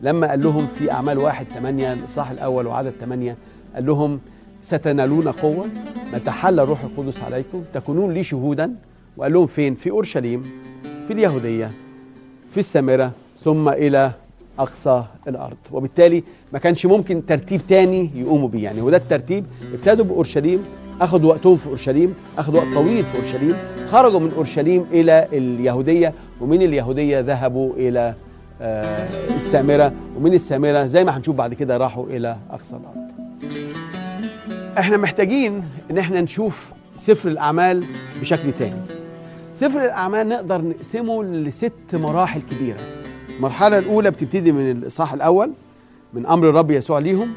[0.04, 3.36] لما قال لهم في أعمال واحد ثمانية الإصحاح الأول وعدد ثمانية
[3.74, 4.20] قال لهم
[4.62, 5.66] ستنالون قوة
[6.14, 8.74] نتحلى الروح القدس عليكم تكونون لي شهودا
[9.16, 10.50] وقال لهم فين؟ في أورشليم
[11.06, 11.70] في اليهودية
[12.50, 13.12] في السامرة
[13.44, 14.12] ثم إلى
[14.58, 15.56] أقصى الأرض.
[15.72, 18.64] وبالتالي ما كانش ممكن ترتيب تاني يقوموا بيه.
[18.64, 20.64] يعني وده الترتيب ابتدوا بأورشليم
[21.00, 23.56] أخذوا وقتهم في أورشليم أخذوا وقت طويل في أورشليم
[23.90, 28.14] خرجوا من أورشليم إلى اليهودية ومن اليهودية ذهبوا إلى
[28.60, 29.92] السامرة.
[30.16, 33.10] ومن السامرة زي ما هنشوف بعد كده راحوا إلى أقصى الأرض.
[34.78, 37.84] إحنا محتاجين إن إحنا نشوف سفر الأعمال
[38.20, 38.80] بشكل تاني.
[39.54, 42.80] سفر الأعمال نقدر نقسمه لست مراحل كبيرة.
[43.36, 45.52] المرحلة الأولى بتبتدي من الإصحاح الأول
[46.12, 47.32] من أمر الرب يسوع ليهم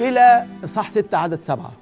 [0.00, 1.72] إلى إصحاح ستة عدد سبعة.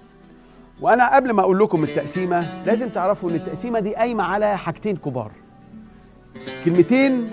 [0.81, 5.31] وأنا قبل ما أقول لكم التقسيمة لازم تعرفوا إن التقسيمة دي قايمة على حاجتين كبار.
[6.65, 7.27] كلمتين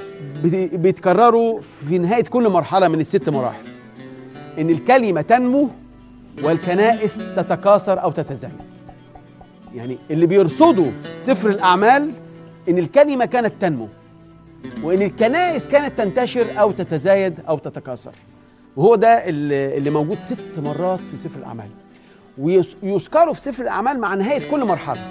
[0.74, 3.64] بيتكرروا في نهاية كل مرحلة من الست مراحل.
[4.60, 5.70] إن الكلمة تنمو
[6.44, 8.54] والكنائس تتكاثر أو تتزايد.
[9.76, 10.92] يعني اللي بيرصدوا
[11.22, 12.12] سفر الأعمال
[12.70, 13.88] إن الكلمة كانت تنمو
[14.84, 18.12] وإن الكنائس كانت تنتشر أو تتزايد أو تتكاثر.
[18.78, 21.70] وهو ده اللي موجود ست مرات في سفر الأعمال.
[22.38, 25.02] ويذكروا في سفر الأعمال مع نهاية كل مرحلة.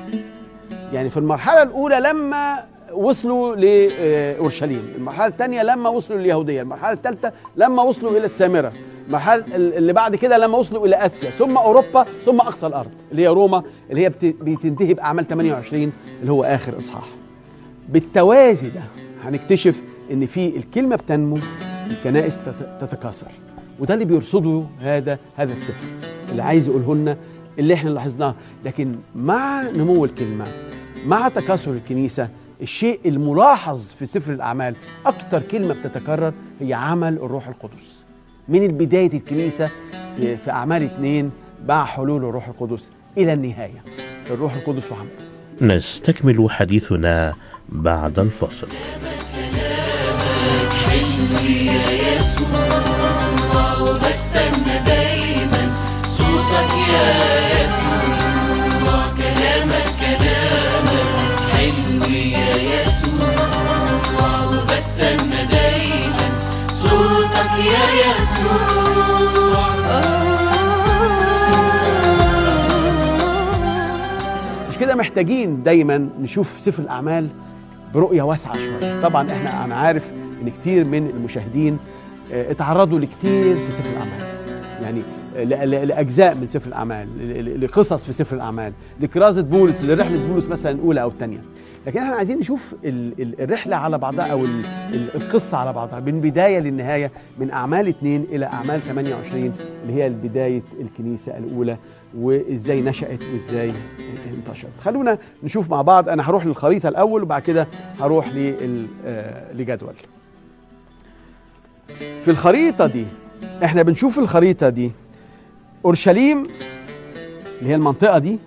[0.92, 2.64] يعني في المرحلة الأولى لما
[2.96, 4.92] وصلوا لأورشليم.
[4.96, 6.62] المرحلة الثانية لما وصلوا لليهودية.
[6.62, 8.72] المرحلة الثالثة لما وصلوا إلى السامرة.
[9.08, 11.30] المرحلة اللي بعد كده لما وصلوا إلى آسيا.
[11.30, 16.32] ثم أوروبا ثم أقصى الأرض اللي هي روما اللي هي بت- بتنتهي بأعمال 28 اللي
[16.32, 17.04] هو آخر إصحاح.
[17.88, 18.82] بالتوازي ده
[19.24, 21.38] هنكتشف إن في الكلمة بتنمو
[21.90, 23.26] الكنائس تت- تتكاثر.
[23.80, 25.86] وده اللي بيرصده هذا هذا السفر.
[26.30, 27.16] اللي عايز يقوله لنا
[27.58, 28.34] اللي إحنا لاحظناه.
[28.64, 30.44] لكن مع نمو الكلمة
[31.06, 32.28] مع تكاثر الكنيسة
[32.62, 34.76] الشيء الملاحظ في سفر الأعمال
[35.06, 38.04] أكتر كلمة بتتكرر هي عمل الروح القدس.
[38.48, 39.70] من بدايه الكنيسة
[40.16, 41.30] في أعمال اثنين
[41.68, 43.84] مع حلول الروح القدس إلى النهاية.
[44.30, 45.76] الروح القدس وعمله.
[45.76, 47.34] نستكمل حديثنا
[47.68, 48.68] بعد الفصل
[74.86, 77.28] كده محتاجين دايما نشوف سفر الأعمال
[77.94, 79.00] برؤية واسعة شوية.
[79.02, 80.10] طبعا إحنا أنا عارف
[80.42, 81.78] إن كتير من المشاهدين
[82.32, 84.36] آه، اتعرضوا لكتير في سفر الأعمال.
[84.82, 85.02] يعني
[85.36, 91.02] ل- لأجزاء من سفر الأعمال لقصص في سفر الأعمال لكرازة بولس لرحلة بولس مثلا الاولى
[91.02, 91.38] أو الثانية
[91.86, 94.64] لكن إحنا عايزين نشوف ال- ال- الرحلة على بعضها أو ال-
[94.94, 100.08] ال- القصة على بعضها من بداية للنهاية من أعمال اثنين إلى أعمال 28 اللي هي
[100.08, 101.76] بداية الكنيسة الأولى
[102.18, 103.72] وإزاي نشأت وإزاي
[104.38, 104.80] انتشرت.
[104.80, 106.08] خلونا نشوف مع بعض.
[106.08, 107.68] أنا هروح للخريطة الأول وبعد كده
[108.00, 108.26] هروح
[109.06, 109.94] آه، لجدول.
[112.24, 113.04] في الخريطة دي
[113.64, 114.90] إحنا بنشوف الخريطة دي
[115.84, 116.42] أورشليم
[117.58, 118.38] اللي هي المنطقة دي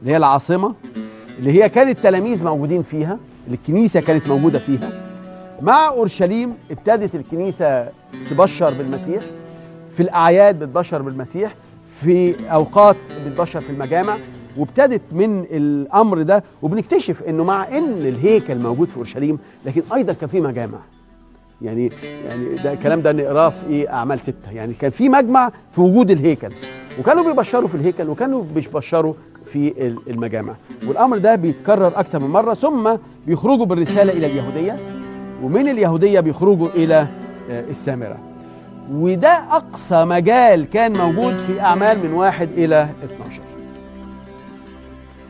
[0.00, 0.74] اللي هي العاصمة.
[1.42, 4.90] اللي هي كان التلاميذ موجودين فيها اللي الكنيسة كانت موجودة فيها.
[5.62, 7.88] مع أورشليم ابتدت الكنيسة
[8.30, 9.22] تبشر بالمسيح
[9.92, 11.54] في الأعياد بتبشر بالمسيح
[12.00, 14.16] في أوقات بتبشر في المجامع
[14.56, 20.28] وابتدت من الأمر ده وبنكتشف إنه مع إن الهيكل موجود في أورشليم لكن أيضا كان
[20.28, 20.78] في مجامع.
[21.62, 21.90] يعني
[22.28, 24.50] يعني ده الكلام ده نقراه في إيه؟ أعمال ستة.
[24.52, 26.52] يعني كان في مجمع في وجود الهيكل.
[27.00, 29.14] وكانوا بيبشروا في الهيكل وكانوا بيبشروا
[29.52, 30.54] في ال- المجامع.
[30.86, 32.90] والأمر ده بيتكرر أكتر من مرة ثم
[33.26, 34.76] بيخرجوا بالرسالة إلى اليهودية
[35.42, 37.06] ومن اليهودية بيخرجوا إلى
[37.50, 38.18] آه، السامرة.
[38.92, 43.40] وده أقصى مجال كان موجود في أعمال من واحد إلى 12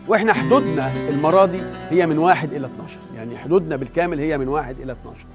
[0.08, 1.60] وإحنا حدودنا المرة دي
[1.90, 5.26] هي من واحد إلى 12 يعني حدودنا بالكامل هي من واحد إلى 12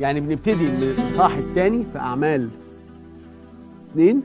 [0.00, 2.48] يعني بنبتدي من الاصحاح الثاني في أعمال
[3.92, 4.22] اثنين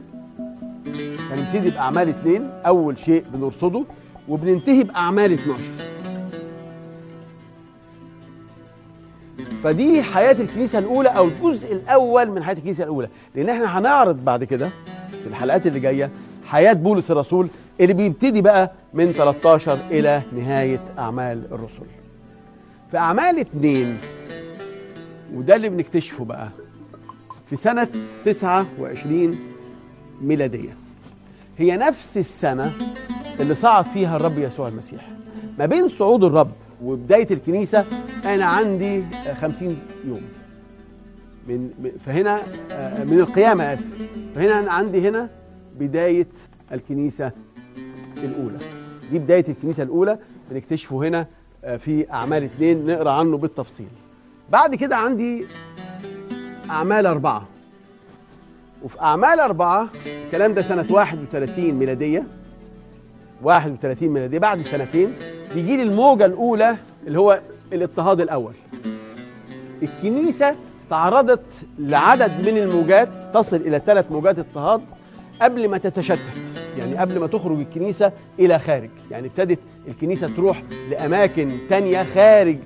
[1.32, 2.50] هنبتدي بأعمال اثنين.
[2.66, 3.84] أول شيء بنرصده
[4.28, 5.62] وبننتهي بأعمال 12
[9.64, 13.10] فدي حياة الكنيسة الأولى أو الجزء الأول من حياة الكنيسة الأولى.
[13.36, 14.70] لأن إحنا هنعرض بعد كده
[15.24, 16.10] في الحلقات اللي جاية
[16.46, 17.48] حياة بولس الرسول
[17.80, 21.86] اللي بيبتدي بقى من 13 إلى نهاية أعمال الرسل.
[22.92, 23.98] في أعمال اثنين
[25.34, 26.50] وده اللي بنكتشفه بقى
[27.50, 27.88] في سنة
[28.26, 29.40] 29
[30.22, 30.78] ميلادية.
[31.58, 32.72] هي نفس السنة
[33.40, 35.10] اللي صعد فيها الرب يسوع المسيح.
[35.60, 36.52] ما بين صعود الرب
[36.84, 37.86] وبداية الكنيسة
[38.26, 39.04] أنا عندي
[39.42, 39.78] 50
[40.08, 40.22] يوم.
[41.48, 42.40] من من- فهنا
[42.72, 43.90] آه، من القيامة آسف.
[44.36, 45.30] فهنا أنا عندي هنا
[45.80, 46.28] بداية
[46.72, 47.32] الكنيسة
[48.18, 48.58] الأولى.
[49.12, 50.20] دي بداية الكنيسة الأولى
[50.52, 51.28] بنكتشفه هنا
[51.64, 53.88] آه، في أعمال اتنين نقرأ عنه بالتفصيل.
[54.52, 55.46] بعد كده عندي
[56.70, 57.46] أعمال أربعة.
[58.86, 59.90] وفي أعمال أربعة
[60.26, 62.24] الكلام ده سنة 31 ميلادية.
[63.44, 65.14] 31 ميلادية بعد سنتين
[65.56, 66.78] بيجي لي الموجة الأولى
[67.08, 67.40] اللي هو
[67.74, 68.54] الاضطهاد الأول.
[69.84, 70.56] الكنيسة
[70.90, 71.46] تعرضت
[71.80, 74.82] لعدد من الموجات تصل إلى ثلاث موجات اضطهاد
[75.42, 76.20] قبل ما تتشتت
[76.78, 78.90] يعني قبل ما تخرج الكنيسة إلى خارج.
[79.12, 82.58] يعني ابتدت الكنيسة تروح لأماكن تانية خارج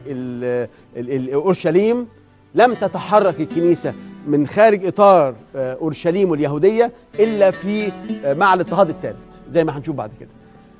[1.33, 2.07] أورشليم
[2.55, 3.93] لم تتحرك الكنيسة
[4.27, 7.91] من خارج إطار آه، أورشليم واليهودية إلا في
[8.25, 10.29] آه، مع الاضطهاد الثالث زي ما هنشوف بعد كده.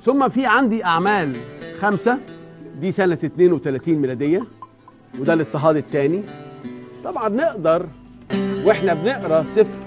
[0.04, 1.32] ثم في عندي أعمال
[1.80, 2.18] خمسة
[2.80, 4.42] دي سنة 32 ميلادية
[5.20, 6.22] وده الاضطهاد الثاني.
[7.04, 7.86] طبعا نقدر
[8.64, 9.86] وإحنا بنقرأ سفر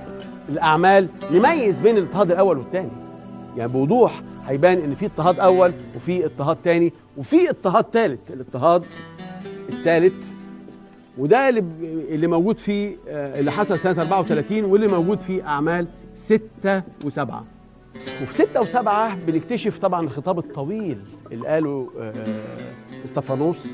[0.49, 2.89] الأعمال نميز بين الاضطهاد الأول والثاني.
[3.57, 8.83] يعني بوضوح هيبان إن في اضطهاد أول وفي اضطهاد ثاني وفي اضطهاد ثالث الاضطهاد
[9.69, 10.31] الثالث
[11.18, 16.39] وده اللي موجود في آه، اللي حصل سنة 34 واللي موجود في أعمال 6
[16.80, 17.20] و7
[18.24, 20.97] وفي 6 و7 بنكتشف طبعا الخطاب الطويل
[21.32, 22.14] اللي قاله آه،
[23.05, 23.68] إستفانوس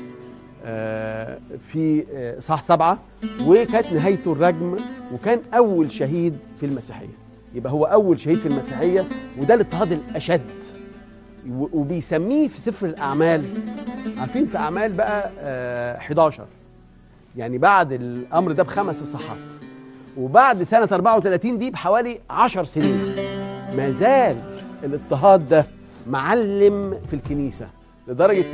[0.64, 1.38] آه،
[1.68, 2.04] في
[2.38, 2.98] اصحاح سبعة
[3.46, 4.76] وكانت نهايته الرجم
[5.14, 7.20] وكان أول شهيد في المسيحية.
[7.54, 9.04] يبقى هو أول شهيد في المسيحية
[9.38, 10.40] وده الاضطهاد الاشد
[11.50, 13.42] و- وبيسميه في سفر الأعمال
[14.18, 16.44] عارفين في أعمال بقى آه، 11
[17.36, 19.38] يعني بعد الأمر ده بخمس اصحاحات
[20.18, 23.14] وبعد سنة 34 دي بحوالي 10 سنين.
[23.76, 24.36] ما زال
[24.84, 25.66] الاضطهاد ده
[26.06, 27.68] معلم في الكنيسة.
[28.08, 28.44] لدرجة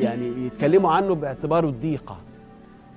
[0.00, 2.16] يعني يتكلموا عنه باعتباره الضيقة.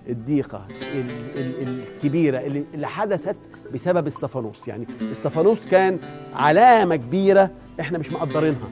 [0.09, 0.65] الضيقة
[0.95, 2.39] ال- ال- الكبيرة
[2.73, 3.35] اللي حدثت
[3.73, 4.67] بسبب استفانوس.
[4.67, 5.99] يعني استفانوس كان
[6.35, 7.49] علامة كبيرة
[7.79, 8.69] إحنا مش مقدرينها.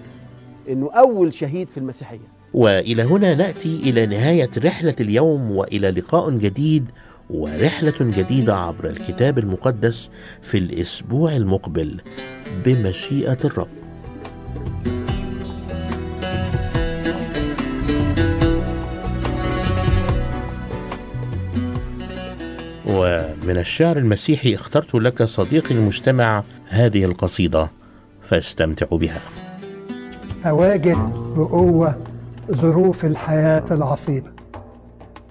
[0.70, 2.35] إنه أول شهيد في المسيحية.
[2.56, 6.90] وإلى هنا نأتي إلى نهاية رحلة اليوم وإلى لقاء جديد
[7.30, 10.10] ورحلة جديدة عبر الكتاب المقدس
[10.42, 12.02] في الأسبوع المقبل.
[12.66, 13.68] بمشيئة الرب.
[22.88, 27.72] ومن الشعر المسيحي اخترت لك صديقي المستمع هذه القصيدة
[28.22, 29.22] فاستمتع بها.
[30.46, 30.98] أواجه
[31.36, 32.15] بقوة
[32.52, 34.32] ظروف الحياة العصيبة.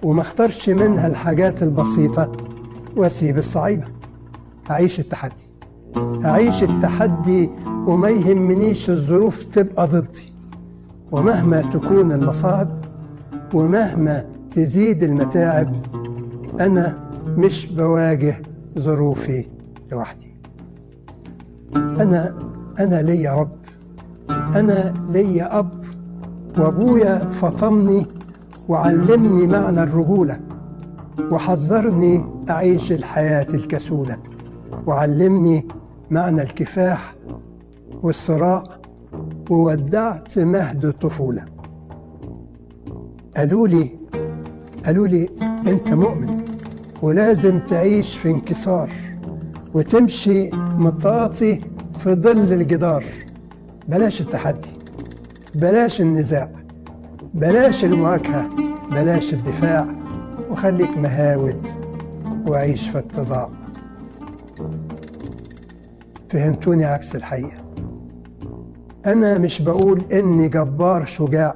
[0.02, 2.32] وما اختارش منها الحاجات البسيطة.
[2.96, 3.84] واسيب الصعيبة.
[4.70, 5.46] أعيش التحدي.
[6.24, 10.32] أعيش التحدي وما يهمنيش الظروف تبقى ضدي.
[11.12, 12.84] ومهما تكون المصاعب
[13.54, 15.76] ومهما تزيد المتاعب
[16.60, 18.42] أنا مش بواجه
[18.78, 19.46] ظروفي
[19.92, 20.34] لوحدي.
[21.76, 22.38] أنا
[22.78, 23.56] أنا ليا رب.
[24.30, 25.84] أنا ليا أب.
[26.58, 28.06] وأبويا فطمني
[28.68, 30.40] وعلمني معنى الرجولة
[31.30, 34.18] وحذرني أعيش الحياة الكسولة
[34.86, 35.68] وعلمني
[36.10, 37.14] معنى الكفاح
[38.02, 38.64] والصراع
[39.50, 41.44] وودعت مهد الطفولة.
[43.36, 43.90] قالوا لي
[44.86, 45.28] قالوا لي
[45.66, 46.44] أنت مؤمن
[47.02, 48.90] ولازم تعيش في انكسار
[49.74, 51.60] وتمشي مطاطي
[51.98, 53.04] في ظل الجدار.
[53.88, 54.83] بلاش التحدي.
[55.54, 56.50] بلاش النزاع
[57.34, 58.48] بلاش المواجهة
[58.90, 59.86] بلاش الدفاع
[60.50, 61.66] وخليك مهاود
[62.48, 63.48] وعيش في اتضاع
[66.28, 67.56] فهمتوني عكس الحقيقة.
[69.06, 71.54] أنا مش بقول إني جبار شجاع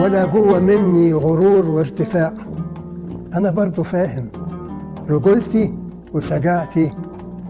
[0.00, 2.32] ولا جوة مني غرور وارتفاع.
[3.34, 4.28] أنا برضو فاهم
[5.08, 5.74] رجولتي
[6.14, 6.92] وشجاعتي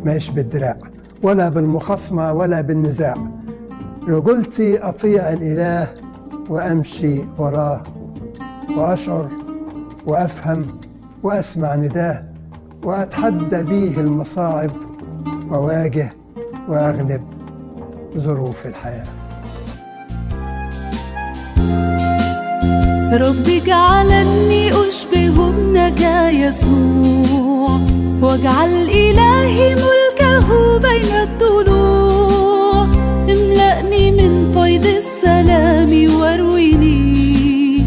[0.04, 0.78] مش بالدراع
[1.22, 3.39] ولا بالمخاصمة ولا بالنزاع.
[4.10, 5.88] رجولتي أطيع الإله
[6.48, 7.82] وأمشي وراه
[8.76, 9.28] وأشعر
[10.06, 10.66] وأفهم
[11.22, 12.22] وأسمع نداه
[12.84, 14.70] وأتحدى بيه المصاعب
[15.50, 16.12] وأواجه
[16.68, 17.22] وأغلب
[18.16, 19.06] ظروف الحياة.
[23.12, 26.00] رب اجعلني أشبه ابنك
[26.32, 27.80] يسوع
[28.22, 30.48] واجعل إلهي ملكه
[30.78, 32.59] بين الضلوع
[33.30, 37.84] املأني من فيض السلام وارويني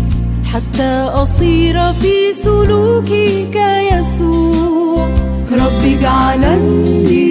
[0.53, 0.91] حتى
[1.23, 3.57] أصير في سلوكك
[3.91, 5.07] يسوع
[5.51, 7.23] رب اجعلني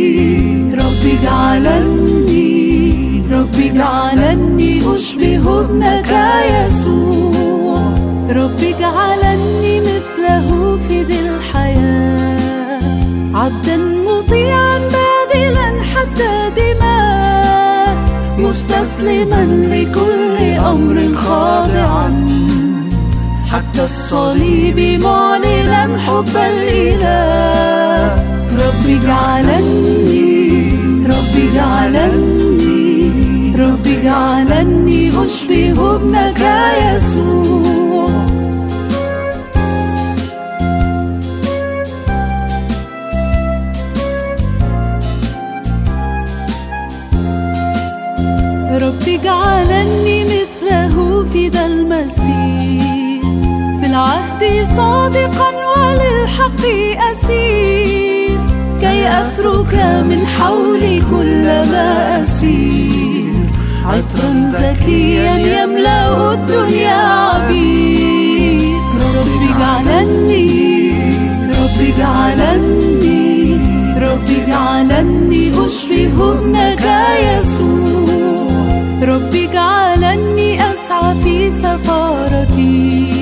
[0.75, 2.53] رب اجعلني
[3.33, 6.11] رب اجعلني أشبه ابنك
[6.55, 7.83] يسوع.
[8.31, 12.81] رب اجعلني مثله في ذي الحياة.
[13.35, 14.62] عبدا مطيعا
[19.03, 19.45] مستسلما
[19.75, 22.27] لكل أمر خاضعا.
[23.51, 28.15] حتى الصليب معلنا حب الإله.
[28.53, 30.73] رب اجعلني
[31.07, 33.11] رب اجعلني
[33.59, 36.43] رب اجعلني أشبه ابنك
[36.95, 38.32] يسوع.
[49.15, 53.21] اجعلني مثله في ذا المسيح
[53.81, 54.43] في العهد
[54.77, 56.63] صادقا وللحق
[57.13, 58.39] أسير.
[58.81, 59.75] كي أترك
[60.09, 63.33] من حولي كل ما أسير.
[63.85, 68.79] عطرا زكيا يملأ الدنيا عبير.
[69.17, 70.93] رب اجعلني
[71.49, 73.57] رب اجعلني
[73.99, 76.85] رب اجعلني أشبه ابنك
[77.27, 78.22] يسوع.
[79.03, 83.13] رب اجعلني أسعى في سفارتي.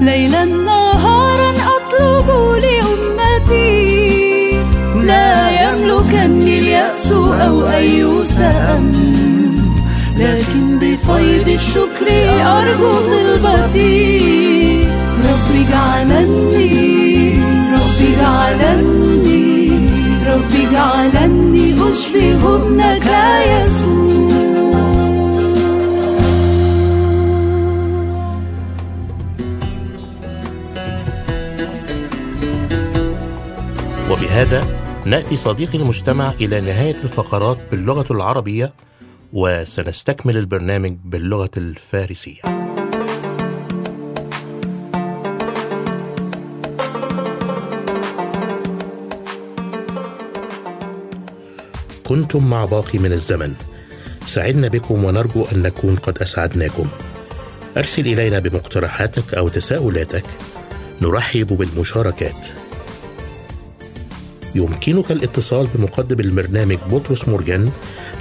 [0.00, 2.28] ليلا نهارا أطلب
[2.62, 3.94] لأمتي.
[5.06, 8.92] لا يملكني اليأس أو أي سأم
[10.18, 12.06] لكن بفيض الشكر
[12.46, 14.88] أرجو طلبتي
[15.18, 17.34] رب اجعلني
[17.72, 19.70] رب اجعلني
[20.26, 23.06] رب اجعلني أشبه ابنك
[23.50, 24.53] يسوع
[34.34, 34.66] وبهذا
[35.06, 38.72] نأتي صديقي المجتمع إلى نهاية الفقرات باللغة العربية
[39.32, 42.40] وسنستكمل البرنامج باللغة الفارسية.
[52.04, 53.54] كنتم مع باقي من الزمن.
[54.26, 56.88] سعدنا بكم ونرجو أن نكون قد أسعدناكم.
[57.76, 60.24] أرسل إلينا بمقترحاتك أو تساؤلاتك.
[61.02, 62.63] نرحب بالمشاركات.
[64.54, 67.70] يمكنك الاتصال بمقدم البرنامج بطرس مرجان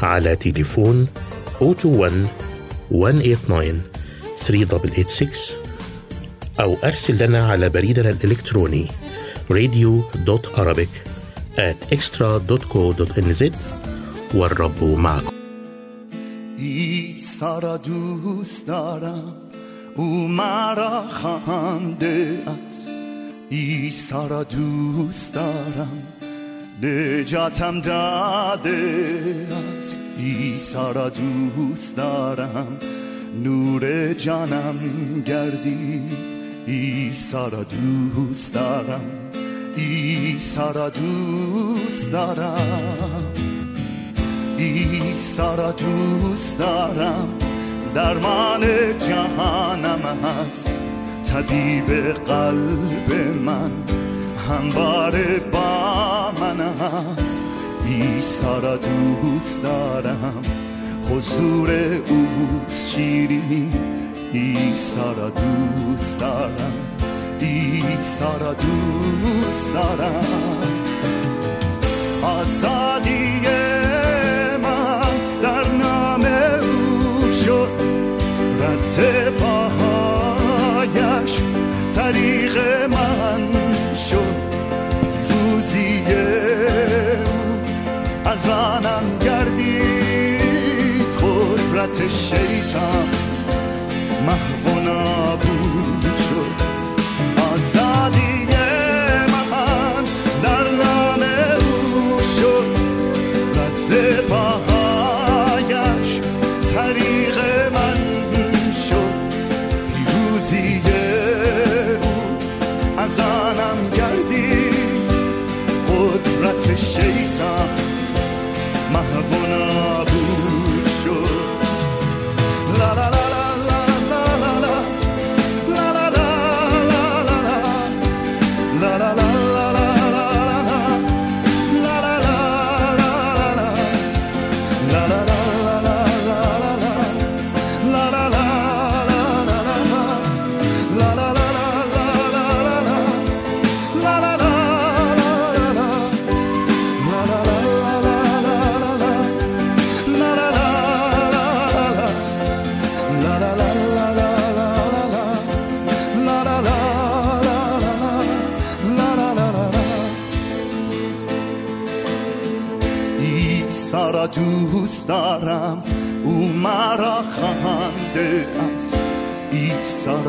[0.01, 1.07] على تليفون
[1.61, 2.27] 021
[2.91, 3.81] 189
[4.37, 5.29] 3886
[6.59, 8.87] أو أرسل لنا على بريدنا الإلكتروني
[9.51, 10.93] radio.arabic
[11.57, 13.53] at extra.co.nz
[14.35, 15.33] والرب معكم.
[16.59, 19.35] عیسی را دوست دارم
[19.99, 22.89] او مرا خوانده است.
[23.51, 24.13] عیسی را
[24.51, 26.12] دوست دارم
[26.83, 29.05] نجاتم داده.
[29.79, 32.77] است عیسی را دوست دارم.
[33.43, 34.79] نور جانم
[35.25, 36.01] گردی.
[36.67, 39.01] عیسی را دوست دارم.
[39.77, 43.33] عیسی را دوست دارم.
[44.59, 47.27] عیسی را دوست دارم.
[47.95, 48.61] درمان
[48.99, 50.67] جهانم هست.
[51.25, 53.13] طبیب قلب
[53.45, 54.02] من.
[54.49, 57.41] همواره با من هست.
[57.87, 60.41] عیسی را دوست دارم.
[61.09, 61.69] حضور
[62.09, 62.27] او
[62.69, 63.73] شیرین
[64.33, 66.73] عیسی را دوست دارم.
[67.41, 70.25] عیسی را دوست دارم.
[72.23, 73.22] آزادی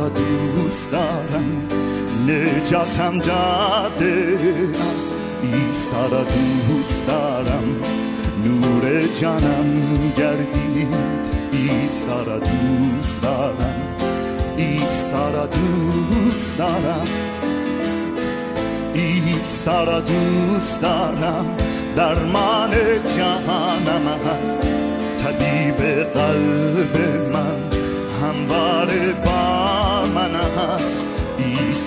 [0.08, 1.68] دوست دارم.
[2.28, 4.38] نجاتم داده
[4.70, 5.18] است.
[5.42, 7.64] عیسی را دوست دارم.
[8.44, 10.94] نور جانم گردید.
[11.52, 13.82] عیسی را دوست دارم.
[14.58, 17.06] عیسی را دوست دارم.
[18.94, 21.46] عیسی را دوست دارم.
[21.96, 22.70] درمان
[23.16, 24.62] جهانم هست.
[25.24, 25.76] طبیب
[26.14, 26.96] قلب
[27.32, 27.64] من
[28.22, 29.53] همواره با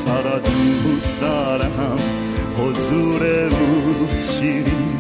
[0.08, 1.96] سرا دوست دارم
[2.58, 4.98] حضور او شیرین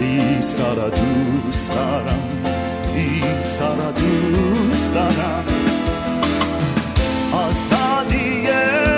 [0.00, 2.28] ای سرا دوست دارم
[2.94, 5.44] ای سرا دوست دارم
[7.32, 8.95] آزادیه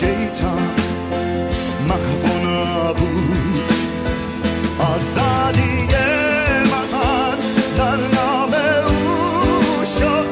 [0.00, 0.70] شیطان
[1.88, 3.60] محو و نابود
[4.78, 5.86] آزادی
[6.70, 7.38] من
[7.76, 7.96] در
[9.98, 10.26] شد.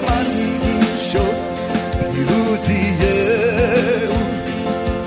[0.00, 0.26] من
[1.12, 1.36] شد.
[2.12, 2.96] پیروزی
[4.10, 4.18] او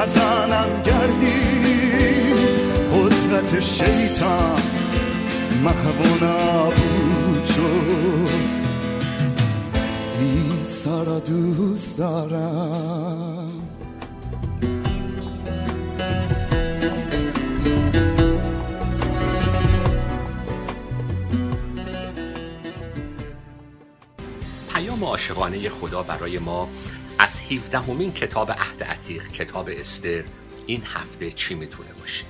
[0.01, 0.82] از آنم
[2.93, 4.61] قدرت شیطان
[5.63, 8.22] محو و نابود شد.
[11.26, 13.69] دوست دارم.
[24.74, 26.69] پیام عاشقانه خدا برای ما
[27.19, 30.24] از 17 همین کتاب عهد عتیق کتاب استر
[30.65, 32.26] این هفته چی می‌تونه باشه؟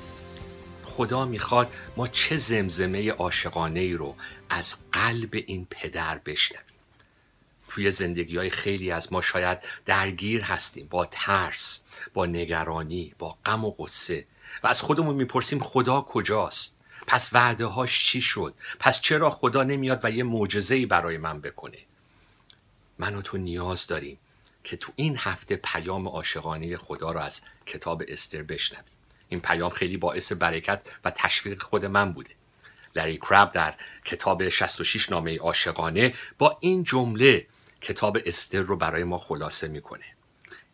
[0.85, 4.15] خدا می‌خواد ما چه زمزمه عاشقانه ای رو
[4.49, 6.72] از قلب این پدر بشنویم.
[7.74, 13.65] توی زندگی های خیلی از ما شاید درگیر هستیم با ترس با نگرانی با غم
[13.65, 14.26] و غصه.
[14.63, 19.99] و از خودمون می‌پرسیم خدا کجاست؟ پس وعده هاش چی شد؟ پس چرا خدا نمیاد
[20.03, 21.78] و یه معجزه برای من بکنه؟
[22.99, 24.17] من و تو نیاز داریم
[24.63, 28.86] که تو این هفته پیام عاشقانه خدا رو از کتاب استر بشنویم.
[29.30, 32.32] این پیام خیلی باعث برکت و تشویق خود من بوده.
[32.95, 33.74] لری کراب در
[34.05, 37.47] کتاب 66 نامه عاشقانه با این جمله
[37.84, 40.05] کتاب استر رو برای ما خلاصه می‌کنه.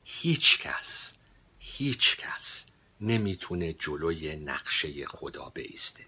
[0.04, 1.14] هیچ کس
[1.60, 2.66] هیچ کس
[3.02, 6.06] نمی‌تونه جلوی نقشه خدا بایسته.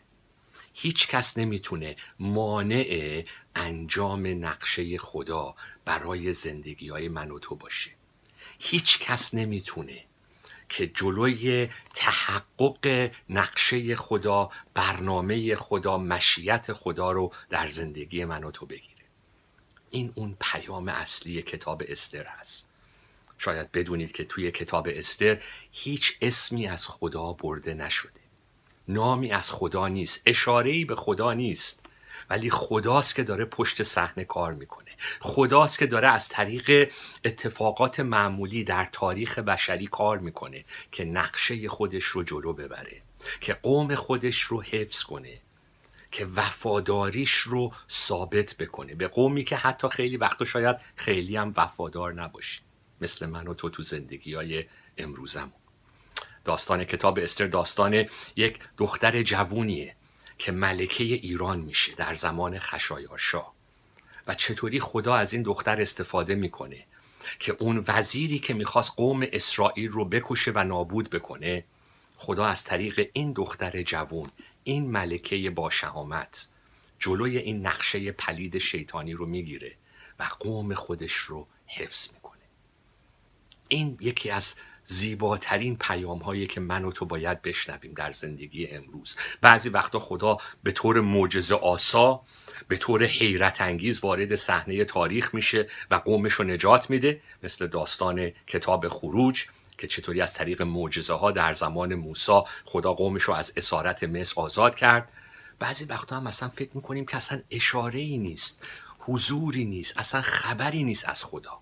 [0.73, 3.23] هیچ کس نمی‌تونه مانع
[3.55, 7.91] انجام نقشه خدا برای زندگی های من و تو باشه.
[8.59, 10.05] هیچ کس نمی‌تونه
[10.69, 18.65] که جلوی تحقق نقشه خدا برنامه خدا مشیت خدا رو در زندگی من و تو
[18.65, 18.90] بگیره.
[19.91, 22.69] این اون پیام اصلی کتاب استر هست.
[23.37, 28.21] شاید بدونید که توی کتاب استر هیچ اسمی از خدا برده نشده.
[28.87, 31.85] نامی از خدا نیست اشاره‌ای به خدا نیست.
[32.29, 34.91] ولی خداست که داره پشت صحنه کار می‌کنه.
[35.19, 36.93] خداست که داره از طریق
[37.25, 43.01] اتفاقات معمولی در تاریخ بشری کار می‌کنه که نقشه خودش رو جلو ببره
[43.41, 45.41] که قوم خودش رو حفظ کنه.
[46.11, 52.13] که وفاداریش رو ثابت بکنه به قومی که حتی خیلی وقتا شاید خیلی هم وفادار
[52.13, 52.61] نباشه
[53.01, 54.65] مثل من و تو تو زندگی های
[54.97, 55.53] امروزمون
[56.45, 58.05] داستان کتاب استر داستان
[58.35, 59.95] یک دختر جوونیه
[60.37, 63.53] که ملکه ایران میشه در زمان خشایارشاه
[64.27, 66.85] و چطوری خدا از این دختر استفاده می‌کنه
[67.39, 71.63] که اون وزیری که می‌خواست قوم اسرائیل رو بکشه و نابود بکنه
[72.23, 74.29] خدا از طریق این دختر جوون
[74.63, 76.47] این ملکه با شهامت
[76.99, 79.71] جلوی این نقشه پلید شیطانی رو می‌گیره
[80.19, 82.41] و قوم خودش رو حفظ می‌کنه.
[83.67, 84.55] این یکی از
[84.85, 89.15] زیباترین پیام هایی که من و تو باید بشنویم در زندگی امروز.
[89.41, 92.21] بعضی وقتا خدا به طور معجزه آسا
[92.67, 98.31] به طور حیرت انگیز وارد صحنه تاریخ میشه و قومش رو نجات میده مثل داستان
[98.47, 99.45] کتاب خروج.
[99.81, 104.41] که چطوری از طریق معجزه ها در زمان موسی خدا قومش رو از اسارت مصر
[104.41, 105.09] آزاد کرد.
[105.59, 108.65] بعضی وقتا هم اصلا فکر می‌کنیم که اصلا اشاره ای نیست
[108.99, 111.59] حضوری نیست اصلا خبری نیست از خدا.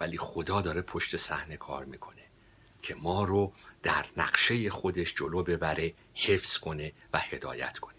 [0.00, 2.22] ولی خدا داره پشت صحنه کار می‌کنه
[2.82, 3.52] که ما رو
[3.82, 7.94] در نقشه خودش جلو ببره حفظ کنه و هدایت کنه.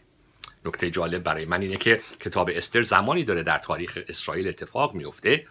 [0.65, 5.47] نکته جالب برای من اینه که کتاب استر زمانی داره در تاریخ اسرائیل اتفاق میفته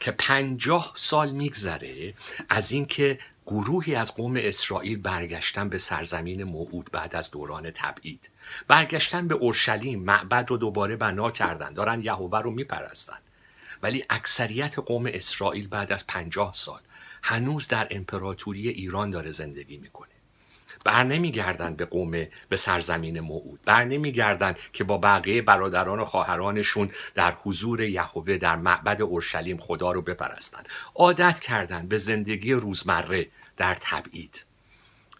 [0.00, 2.14] که پنجاه سال میگذره
[2.48, 3.18] از اینکه
[3.50, 8.30] گروهی از قوم اسرائیل برگشتن به سرزمین موعود بعد از دوران تبعید.
[8.68, 11.72] برگشتن به اورشلیم معبد رو دوباره بنا کردن.
[11.72, 13.18] دارن یهوه رو میپرستن.
[13.82, 16.80] ولی اکثریت قوم اسرائیل بعد از پنجاه سال
[17.22, 20.17] هنوز در امپراتوری ایران داره زندگی می‌کنه.
[20.88, 22.10] بر نمیگردن به قوم
[22.48, 23.60] به سرزمین موعود.
[23.64, 29.92] بر نمیگردن که با بقیه برادران و خواهرانشون در حضور یهوه در معبد اورشلیم خدا
[29.92, 30.62] رو بپرستن.
[30.94, 34.44] عادت کردن به زندگی روزمره در تبعید.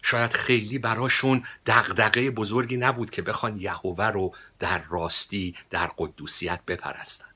[0.01, 7.29] شاید خیلی براشون دغدغه بزرگی نبود که بخوان یهوه رو در راستی در قدوسیت بپرستن.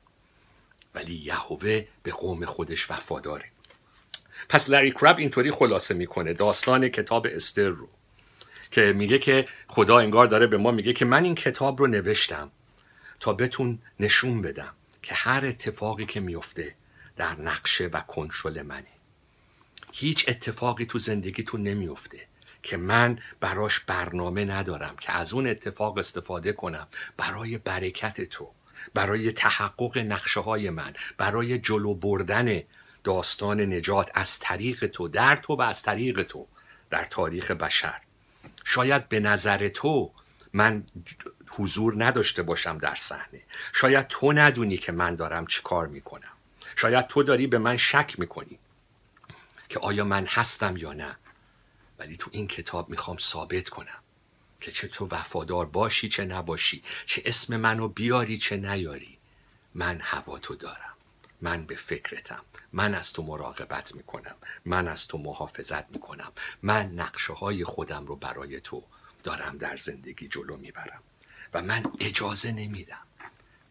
[0.96, 3.46] ولی یهوه به قوم خودش وفاداره.
[4.50, 6.34] پس لری کراب اینطوری خلاصه می‌کنه.
[6.34, 7.90] داستان کتاب استر رو.
[8.74, 12.52] که میگه که خدا انگار داره به ما میگه که من این کتاب رو نوشتم
[13.20, 16.76] تا بهتون نشون بدم که هر اتفاقی که میفته
[17.16, 18.88] در نقشه و کنترل منه.
[19.92, 22.28] هیچ اتفاقی تو زندگیتون نمیفته
[22.64, 28.52] که من براش برنامه ندارم که از اون اتفاق استفاده کنم برای برکت تو
[28.94, 32.62] برای تحقق نقشه های من برای جلو بردن
[33.04, 36.48] داستان نجات از طریق تو در تو و از طریق تو
[36.90, 38.02] در تاریخ بشر.
[38.64, 40.12] شاید به نظر تو
[40.54, 40.84] من
[41.48, 43.42] حضور نداشته باشم در صحنه.
[43.74, 46.32] شاید تو ندونی که من دارم چی کار می‌کنم.
[46.76, 48.60] شاید تو داری به من شک می‌کنی
[49.70, 51.16] که آیا من هستم یا نه.
[52.00, 54.00] ولی تو این کتاب می‌خوام ثابت کنم
[54.62, 59.18] که چه تو وفادار باشی چه نباشی چه اسم منو بیاری چه نیاری.
[59.76, 60.94] من هواتو دارم.
[61.42, 62.42] من به فکرتم.
[62.74, 64.36] من از تو مراقبت می‌کنم.
[64.66, 66.32] من از تو محافظت می‌کنم.
[66.62, 68.84] من نقشه های خودم رو برای تو
[69.24, 71.04] دارم در زندگی جلو می‌برم.
[71.54, 72.98] و من اجازه نمیدم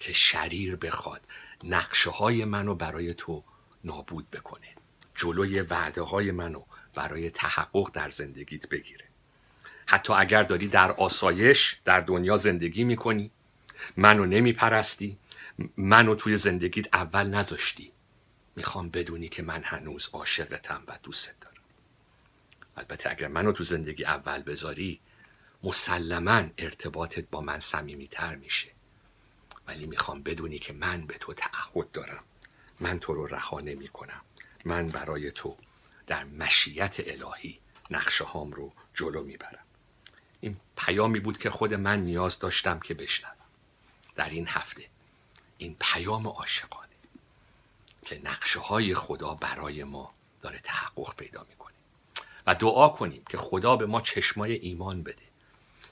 [0.00, 1.20] که شریر بخواد
[1.64, 3.44] نقشه های منو برای تو
[3.84, 4.68] نابود بکنه.
[5.14, 6.62] جلوی وعده های منو
[6.94, 9.04] برای تحقق در زندگیت بگیره.
[9.86, 13.30] حتی اگر داری در آسایش در دنیا زندگی می‌کنی
[13.96, 15.18] منو نمیپرستی
[15.76, 17.92] منو توی زندگیت اول نذاشتی.
[18.56, 21.62] می‌خوام بدونی که من هنوز عاشقتم و دوستت دارم.
[22.76, 25.00] البته اگر منو تو زندگی اول بذاری
[25.62, 28.70] مسلما ارتباطت با من صمیمیتر میشه.
[29.66, 32.24] ولی می‌خوام بدونی که من به تو تعهد دارم.
[32.80, 34.20] من تو رو رها نمی کنم
[34.64, 35.56] من برای تو
[36.06, 39.64] در مشیت الهی نقشه هام رو جلو می‌برم.
[40.40, 43.36] این پیامی بود که خود من نیاز داشتم که بشنوم.
[44.16, 44.88] در این هفته
[45.58, 46.91] این پیام عاشقانه.
[48.04, 51.72] که نقشه های خدا برای ما داره تحقق پیدا می‌کنه.
[52.46, 55.22] و دعا کنیم که خدا به ما چشمای ایمان بده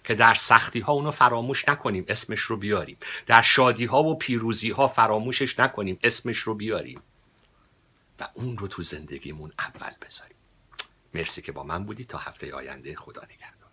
[0.04, 2.96] که در سختی ها اونو فراموش نکنیم اسمش رو بیاریم.
[3.26, 7.00] در شادی ها و پیروزی ها فراموشش نکنیم اسمش رو بیاریم.
[8.20, 10.36] و اون رو تو زندگیمون اول بذاریم.
[11.14, 12.04] مرسی که با من بودی.
[12.04, 13.70] تا هفته آینده خدا نگهدار.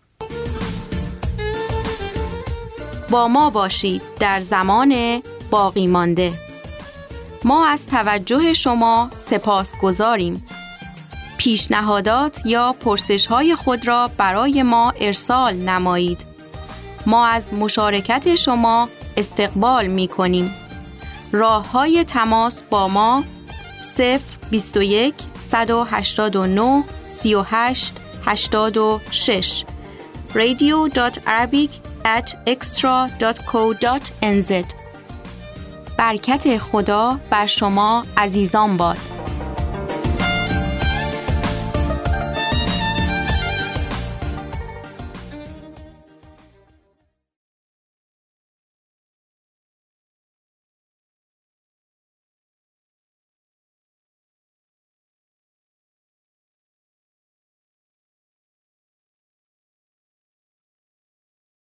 [3.09, 5.21] با ما باشید در زمان
[5.51, 6.46] باقی مانده.
[7.43, 10.45] ما از توجه شما سپاسگزاریم
[11.38, 16.25] پیشنهادات یا پرسش های خود را برای ما ارسال نمایید.
[17.05, 20.53] ما از مشارکت شما استقبال می کنیم
[21.31, 23.23] راه های تماس با ما
[23.83, 24.19] 0
[24.51, 25.13] 21
[25.49, 29.63] 189 38 86
[30.33, 31.69] radio.arabic
[32.05, 34.86] at xtra.co.nz
[35.97, 39.16] برکت خدا بر شما عزیزان باد.